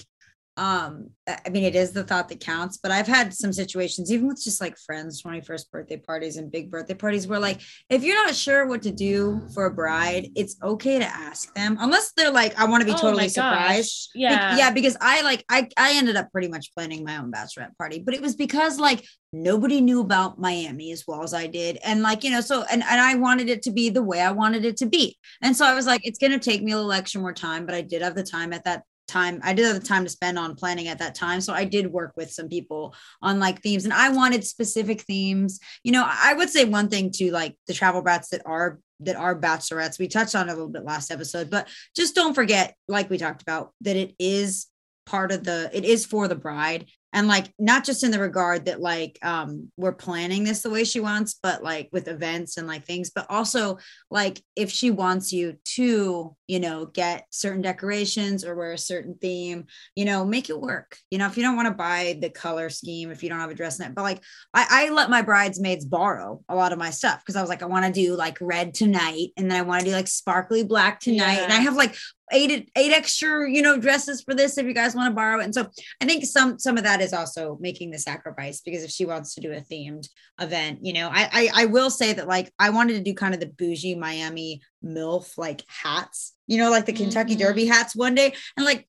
um 0.56 1.10
I 1.28 1.50
mean 1.50 1.64
it 1.64 1.74
is 1.74 1.92
the 1.92 2.04
thought 2.04 2.28
that 2.28 2.40
counts, 2.40 2.78
but 2.78 2.90
I've 2.90 3.06
had 3.06 3.34
some 3.34 3.52
situations, 3.52 4.12
even 4.12 4.28
with 4.28 4.42
just 4.42 4.60
like 4.60 4.78
friends, 4.78 5.22
21st 5.22 5.70
birthday 5.70 5.96
parties 5.96 6.36
and 6.36 6.50
big 6.50 6.70
birthday 6.70 6.94
parties, 6.94 7.26
where 7.26 7.38
like 7.40 7.60
if 7.90 8.02
you're 8.04 8.14
not 8.24 8.34
sure 8.34 8.66
what 8.66 8.82
to 8.82 8.90
do 8.90 9.42
for 9.54 9.66
a 9.66 9.74
bride, 9.74 10.28
it's 10.36 10.56
okay 10.62 10.98
to 10.98 11.04
ask 11.04 11.52
them, 11.54 11.76
unless 11.80 12.12
they're 12.16 12.30
like, 12.30 12.58
I 12.58 12.64
want 12.66 12.80
to 12.82 12.86
be 12.86 12.92
Oh 12.92 12.96
totally 13.00 13.28
surprised. 13.28 14.10
gosh. 14.14 14.14
Be- 14.14 14.20
Yeah. 14.20 14.56
yeah, 14.56 14.70
because 14.70 14.96
I 15.00 15.22
like 15.22 15.44
I 15.50 15.68
I 15.76 15.96
ended 15.96 16.16
up 16.16 16.30
pretty 16.32 16.48
much 16.48 16.72
planning 16.74 17.04
my 17.04 17.16
own 17.18 17.30
bachelorette 17.32 17.76
party, 17.76 17.98
but 17.98 18.14
it 18.14 18.22
was 18.22 18.34
because 18.36 18.78
like 18.78 19.04
nobody 19.32 19.80
knew 19.80 20.00
about 20.00 20.38
Miami 20.40 20.92
as 20.92 21.04
well 21.06 21.22
as 21.22 21.34
I 21.34 21.46
did. 21.48 21.78
And 21.84 22.00
like, 22.02 22.24
you 22.24 22.30
know, 22.30 22.40
so 22.40 22.62
and, 22.70 22.82
and 22.82 23.00
I 23.00 23.16
wanted 23.16 23.48
it 23.50 23.62
to 23.64 23.70
be 23.72 23.90
the 23.90 24.02
way 24.02 24.20
I 24.20 24.30
wanted 24.30 24.64
it 24.64 24.76
to 24.78 24.86
be. 24.86 25.18
And 25.42 25.54
so 25.56 25.66
I 25.66 25.74
was 25.74 25.86
like, 25.86 26.00
it's 26.04 26.18
gonna 26.18 26.38
take 26.38 26.62
me 26.62 26.72
a 26.72 26.76
little 26.76 26.92
extra 26.92 27.20
more 27.20 27.34
time, 27.34 27.66
but 27.66 27.74
I 27.74 27.82
did 27.82 28.00
have 28.02 28.14
the 28.14 28.22
time 28.22 28.52
at 28.52 28.64
that 28.64 28.84
time. 29.06 29.40
I 29.42 29.52
did 29.52 29.66
have 29.66 29.80
the 29.80 29.86
time 29.86 30.04
to 30.04 30.10
spend 30.10 30.38
on 30.38 30.54
planning 30.54 30.88
at 30.88 30.98
that 30.98 31.14
time. 31.14 31.40
So 31.40 31.52
I 31.52 31.64
did 31.64 31.92
work 31.92 32.12
with 32.16 32.30
some 32.30 32.48
people 32.48 32.94
on 33.22 33.38
like 33.38 33.62
themes 33.62 33.84
and 33.84 33.92
I 33.92 34.08
wanted 34.10 34.44
specific 34.44 35.02
themes. 35.02 35.60
You 35.84 35.92
know, 35.92 36.04
I 36.06 36.34
would 36.34 36.50
say 36.50 36.64
one 36.64 36.88
thing 36.88 37.10
to 37.12 37.30
like 37.32 37.56
the 37.66 37.74
travel 37.74 38.02
brats 38.02 38.30
that 38.30 38.42
are 38.44 38.80
that 39.00 39.16
are 39.16 39.38
bachelorettes. 39.38 39.98
We 39.98 40.08
touched 40.08 40.34
on 40.34 40.48
a 40.48 40.52
little 40.52 40.68
bit 40.68 40.84
last 40.84 41.10
episode, 41.10 41.50
but 41.50 41.68
just 41.94 42.14
don't 42.14 42.34
forget, 42.34 42.74
like 42.88 43.10
we 43.10 43.18
talked 43.18 43.42
about, 43.42 43.72
that 43.82 43.96
it 43.96 44.14
is 44.18 44.66
part 45.04 45.32
of 45.32 45.44
the 45.44 45.70
it 45.72 45.84
is 45.84 46.04
for 46.04 46.26
the 46.26 46.34
bride 46.34 46.86
and 47.16 47.26
like 47.26 47.50
not 47.58 47.82
just 47.82 48.04
in 48.04 48.10
the 48.10 48.20
regard 48.20 48.66
that 48.66 48.80
like 48.80 49.18
um 49.22 49.72
we're 49.78 49.90
planning 49.90 50.44
this 50.44 50.60
the 50.60 50.70
way 50.70 50.84
she 50.84 51.00
wants 51.00 51.38
but 51.42 51.64
like 51.64 51.88
with 51.90 52.08
events 52.08 52.58
and 52.58 52.68
like 52.68 52.84
things 52.84 53.10
but 53.10 53.26
also 53.30 53.78
like 54.10 54.40
if 54.54 54.70
she 54.70 54.90
wants 54.90 55.32
you 55.32 55.56
to 55.64 56.36
you 56.46 56.60
know 56.60 56.84
get 56.84 57.26
certain 57.30 57.62
decorations 57.62 58.44
or 58.44 58.54
wear 58.54 58.72
a 58.72 58.78
certain 58.78 59.14
theme 59.14 59.64
you 59.96 60.04
know 60.04 60.26
make 60.26 60.50
it 60.50 60.60
work 60.60 60.98
you 61.10 61.16
know 61.16 61.26
if 61.26 61.38
you 61.38 61.42
don't 61.42 61.56
want 61.56 61.66
to 61.66 61.74
buy 61.74 62.18
the 62.20 62.28
color 62.28 62.68
scheme 62.68 63.10
if 63.10 63.22
you 63.22 63.30
don't 63.30 63.40
have 63.40 63.50
a 63.50 63.54
dress 63.54 63.80
in 63.80 63.86
it 63.86 63.94
but 63.94 64.02
like 64.02 64.22
i, 64.52 64.66
I 64.70 64.90
let 64.90 65.08
my 65.08 65.22
bridesmaids 65.22 65.86
borrow 65.86 66.44
a 66.50 66.54
lot 66.54 66.72
of 66.72 66.78
my 66.78 66.90
stuff 66.90 67.20
because 67.20 67.36
i 67.36 67.40
was 67.40 67.48
like 67.48 67.62
i 67.62 67.66
want 67.66 67.86
to 67.86 67.92
do 67.92 68.14
like 68.14 68.36
red 68.42 68.74
tonight 68.74 69.28
and 69.38 69.50
then 69.50 69.58
i 69.58 69.62
want 69.62 69.80
to 69.80 69.86
do 69.86 69.92
like 69.92 70.08
sparkly 70.08 70.64
black 70.64 71.00
tonight 71.00 71.36
yeah. 71.36 71.44
and 71.44 71.52
i 71.52 71.60
have 71.60 71.76
like 71.76 71.96
eight 72.32 72.70
eight 72.76 72.92
extra 72.92 73.50
you 73.50 73.62
know 73.62 73.78
dresses 73.78 74.22
for 74.22 74.34
this 74.34 74.58
if 74.58 74.66
you 74.66 74.74
guys 74.74 74.94
want 74.94 75.10
to 75.10 75.14
borrow 75.14 75.40
it. 75.40 75.44
And 75.44 75.54
so 75.54 75.68
i 76.00 76.04
think 76.04 76.24
some 76.24 76.58
some 76.58 76.76
of 76.76 76.84
that 76.84 77.00
is 77.00 77.12
also 77.12 77.56
making 77.60 77.90
the 77.90 77.98
sacrifice 77.98 78.60
because 78.60 78.82
if 78.82 78.90
she 78.90 79.06
wants 79.06 79.34
to 79.34 79.40
do 79.40 79.52
a 79.52 79.60
themed 79.60 80.08
event 80.40 80.80
you 80.82 80.92
know 80.92 81.08
I, 81.12 81.28
I 81.32 81.62
i 81.62 81.64
will 81.66 81.90
say 81.90 82.12
that 82.12 82.26
like 82.26 82.52
i 82.58 82.70
wanted 82.70 82.94
to 82.94 83.02
do 83.02 83.14
kind 83.14 83.34
of 83.34 83.40
the 83.40 83.46
bougie 83.46 83.94
miami 83.94 84.60
milf 84.84 85.38
like 85.38 85.62
hats 85.68 86.34
you 86.46 86.58
know 86.58 86.70
like 86.70 86.86
the 86.86 86.92
kentucky 86.92 87.34
mm-hmm. 87.34 87.40
derby 87.40 87.66
hats 87.66 87.94
one 87.94 88.14
day. 88.14 88.34
And 88.56 88.66
like 88.66 88.88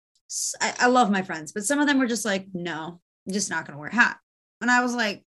I, 0.59 0.73
I 0.79 0.87
love 0.87 1.11
my 1.11 1.21
friends 1.21 1.51
but 1.51 1.63
some 1.63 1.79
of 1.79 1.87
them 1.87 1.99
were 1.99 2.07
just 2.07 2.25
like 2.25 2.47
no 2.53 2.99
i'm 3.27 3.33
just 3.33 3.49
not 3.49 3.65
gonna 3.65 3.79
wear 3.79 3.89
a 3.89 3.95
hat. 3.95 4.17
And 4.61 4.71
i 4.71 4.81
was 4.81 4.95
like 4.95 5.23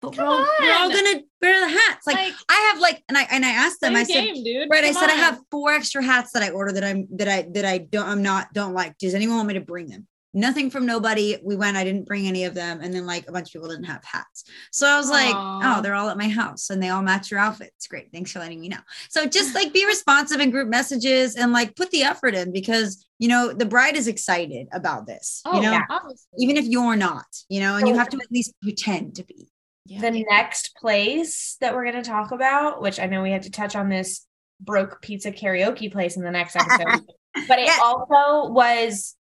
but 0.00 0.16
we're 0.16 0.24
all, 0.24 0.46
we're 0.60 0.72
all, 0.74 0.90
gonna 0.90 1.22
wear 1.40 1.60
the 1.60 1.68
hats. 1.68 2.06
Like, 2.06 2.16
like, 2.16 2.34
I 2.48 2.70
have 2.72 2.80
like, 2.80 3.02
and 3.08 3.16
I 3.16 3.26
and 3.30 3.44
I 3.44 3.50
asked 3.50 3.80
them. 3.80 3.96
I 3.96 4.04
said, 4.04 4.24
game, 4.24 4.44
dude. 4.44 4.68
right? 4.70 4.84
Come 4.84 4.96
I 4.96 5.00
said 5.00 5.10
on. 5.10 5.18
I 5.18 5.22
have 5.22 5.40
four 5.50 5.72
extra 5.72 6.02
hats 6.02 6.32
that 6.32 6.42
I 6.42 6.50
ordered 6.50 6.74
that 6.76 6.84
I'm 6.84 7.06
that 7.12 7.28
I 7.28 7.46
that 7.52 7.64
I 7.64 7.78
don't 7.78 8.06
I'm 8.06 8.22
not 8.22 8.52
don't 8.52 8.74
like. 8.74 8.98
Does 8.98 9.14
anyone 9.14 9.36
want 9.36 9.48
me 9.48 9.54
to 9.54 9.60
bring 9.60 9.88
them? 9.88 10.06
Nothing 10.34 10.68
from 10.68 10.84
nobody. 10.84 11.38
We 11.42 11.56
went. 11.56 11.78
I 11.78 11.84
didn't 11.84 12.04
bring 12.04 12.26
any 12.26 12.44
of 12.44 12.52
them, 12.52 12.80
and 12.82 12.92
then 12.92 13.06
like 13.06 13.26
a 13.26 13.32
bunch 13.32 13.48
of 13.48 13.52
people 13.54 13.70
didn't 13.70 13.84
have 13.84 14.04
hats. 14.04 14.44
So 14.70 14.86
I 14.86 14.98
was 14.98 15.06
Aww. 15.06 15.12
like, 15.12 15.34
oh, 15.34 15.80
they're 15.80 15.94
all 15.94 16.10
at 16.10 16.18
my 16.18 16.28
house, 16.28 16.68
and 16.68 16.82
they 16.82 16.90
all 16.90 17.00
match 17.00 17.30
your 17.30 17.40
outfits. 17.40 17.86
Great, 17.86 18.12
thanks 18.12 18.32
for 18.32 18.40
letting 18.40 18.60
me 18.60 18.68
know. 18.68 18.80
So 19.08 19.24
just 19.24 19.54
like 19.54 19.72
be 19.72 19.86
responsive 19.86 20.40
in 20.40 20.50
group 20.50 20.68
messages 20.68 21.36
and 21.36 21.52
like 21.52 21.74
put 21.74 21.90
the 21.90 22.02
effort 22.02 22.34
in 22.34 22.52
because 22.52 23.06
you 23.18 23.28
know 23.28 23.54
the 23.54 23.64
bride 23.64 23.96
is 23.96 24.08
excited 24.08 24.68
about 24.72 25.06
this. 25.06 25.40
Oh, 25.46 25.56
you 25.56 25.62
know, 25.62 25.72
yeah. 25.72 25.98
even 26.38 26.58
if 26.58 26.66
you're 26.66 26.96
not, 26.96 27.24
you 27.48 27.60
know, 27.60 27.76
and 27.76 27.88
you 27.88 27.94
have 27.94 28.10
to 28.10 28.18
at 28.18 28.30
least 28.30 28.52
pretend 28.60 29.16
to 29.16 29.24
be. 29.24 29.48
Yeah. 29.86 30.00
The 30.00 30.24
next 30.28 30.74
place 30.76 31.56
that 31.60 31.74
we're 31.74 31.84
going 31.84 32.02
to 32.02 32.08
talk 32.08 32.32
about, 32.32 32.82
which 32.82 32.98
I 32.98 33.06
know 33.06 33.22
we 33.22 33.30
had 33.30 33.44
to 33.44 33.50
touch 33.50 33.76
on 33.76 33.88
this 33.88 34.26
broke 34.60 35.00
pizza 35.00 35.30
karaoke 35.30 35.92
place 35.92 36.16
in 36.16 36.24
the 36.24 36.30
next 36.30 36.56
episode, 36.56 37.06
but 37.48 37.58
it 37.58 37.70
also 37.82 38.50
was 38.50 39.14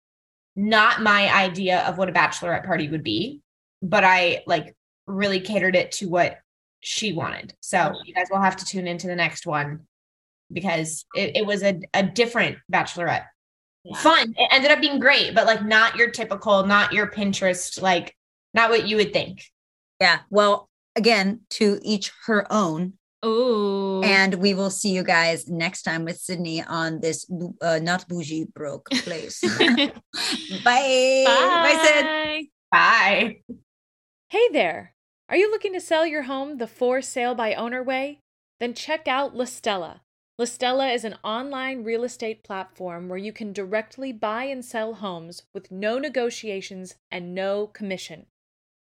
not 0.55 1.01
my 1.01 1.31
idea 1.33 1.81
of 1.81 1.97
what 1.97 2.09
a 2.09 2.13
bachelorette 2.13 2.65
party 2.65 2.89
would 2.89 3.03
be, 3.03 3.41
but 3.81 4.03
I 4.03 4.43
like 4.47 4.75
really 5.05 5.39
catered 5.39 5.75
it 5.75 5.91
to 5.93 6.09
what 6.09 6.39
she 6.79 7.13
wanted. 7.13 7.53
So 7.59 7.93
you 8.03 8.13
guys 8.13 8.27
will 8.31 8.41
have 8.41 8.57
to 8.57 8.65
tune 8.65 8.87
into 8.87 9.07
the 9.07 9.15
next 9.15 9.45
one 9.45 9.81
because 10.51 11.05
it, 11.15 11.37
it 11.37 11.45
was 11.45 11.61
a, 11.61 11.79
a 11.93 12.03
different 12.03 12.57
bachelorette. 12.71 13.25
Yeah. 13.83 13.97
Fun. 13.97 14.33
It 14.35 14.49
ended 14.51 14.71
up 14.71 14.81
being 14.81 14.99
great, 14.99 15.35
but 15.35 15.45
like 15.45 15.63
not 15.63 15.95
your 15.95 16.09
typical, 16.09 16.65
not 16.65 16.91
your 16.91 17.07
Pinterest, 17.07 17.79
like 17.79 18.15
not 18.53 18.71
what 18.71 18.87
you 18.87 18.95
would 18.97 19.13
think. 19.13 19.43
Yeah. 19.99 20.19
Well, 20.29 20.69
again, 20.95 21.41
to 21.51 21.79
each 21.81 22.11
her 22.25 22.51
own. 22.51 22.93
Oh. 23.23 24.01
And 24.03 24.35
we 24.35 24.53
will 24.53 24.69
see 24.69 24.89
you 24.89 25.03
guys 25.03 25.47
next 25.49 25.81
time 25.81 26.05
with 26.05 26.17
Sydney 26.17 26.61
on 26.61 26.99
this 26.99 27.29
uh, 27.61 27.79
not 27.81 28.07
bougie 28.07 28.45
broke 28.53 28.89
place. 28.89 29.41
Bye. 29.41 29.91
Bye. 30.63 31.23
Bye, 31.25 31.81
Sid. 31.83 32.45
Bye. 32.71 33.37
Hey 34.29 34.49
there. 34.51 34.93
Are 35.27 35.37
you 35.37 35.49
looking 35.49 35.73
to 35.73 35.81
sell 35.81 36.05
your 36.05 36.23
home 36.23 36.57
the 36.57 36.67
for 36.67 37.01
sale 37.01 37.33
by 37.33 37.55
owner 37.55 37.81
way? 37.81 38.19
Then 38.59 38.73
check 38.73 39.07
out 39.07 39.35
Listella. 39.35 40.01
Listella 40.39 40.93
is 40.93 41.03
an 41.03 41.15
online 41.23 41.83
real 41.83 42.03
estate 42.03 42.43
platform 42.43 43.07
where 43.07 43.17
you 43.17 43.31
can 43.31 43.53
directly 43.53 44.11
buy 44.11 44.43
and 44.43 44.63
sell 44.63 44.95
homes 44.95 45.43
with 45.53 45.71
no 45.71 45.97
negotiations 45.97 46.95
and 47.09 47.33
no 47.33 47.67
commission. 47.67 48.27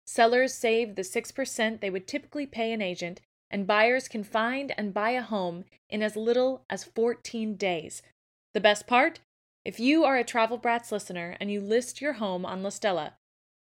Sellers 0.08 0.54
save 0.54 0.94
the 0.94 1.02
6% 1.02 1.80
they 1.82 1.90
would 1.90 2.08
typically 2.08 2.46
pay 2.46 2.72
an 2.72 2.80
agent, 2.80 3.20
and 3.50 3.66
buyers 3.66 4.08
can 4.08 4.24
find 4.24 4.72
and 4.78 4.94
buy 4.94 5.10
a 5.10 5.20
home 5.20 5.66
in 5.90 6.02
as 6.02 6.16
little 6.16 6.64
as 6.70 6.82
14 6.82 7.56
days. 7.56 8.00
The 8.54 8.60
best 8.60 8.86
part? 8.86 9.20
If 9.66 9.78
you 9.78 10.04
are 10.04 10.16
a 10.16 10.24
Travel 10.24 10.56
Brats 10.56 10.90
listener 10.90 11.36
and 11.38 11.52
you 11.52 11.60
list 11.60 12.00
your 12.00 12.14
home 12.14 12.46
on 12.46 12.62
Listella, 12.62 13.12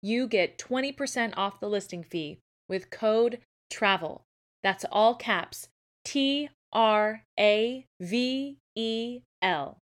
you 0.02 0.28
get 0.28 0.58
20% 0.58 1.34
off 1.38 1.62
the 1.62 1.70
listing 1.70 2.04
fee 2.04 2.40
with 2.68 2.90
code 2.90 3.40
TRAVEL. 3.70 4.26
That's 4.62 4.84
all 4.92 5.16
caps 5.16 5.70
T 6.04 6.50
R 6.74 7.24
A 7.40 7.86
V 8.02 8.58
E 8.76 9.22
L. 9.42 9.78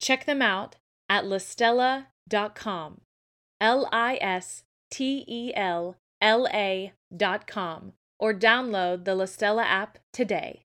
Check 0.00 0.26
them 0.26 0.42
out 0.42 0.74
at 1.08 1.26
listella.com. 1.26 3.00
L 3.60 3.88
I 3.92 4.18
S 4.20 4.64
T 4.92 5.24
E 5.26 5.52
L 5.56 5.96
L 6.20 6.46
A 6.52 6.92
dot 7.16 7.46
com 7.46 7.94
or 8.18 8.34
download 8.34 9.04
the 9.04 9.16
Listella 9.16 9.64
app 9.64 9.98
today. 10.12 10.66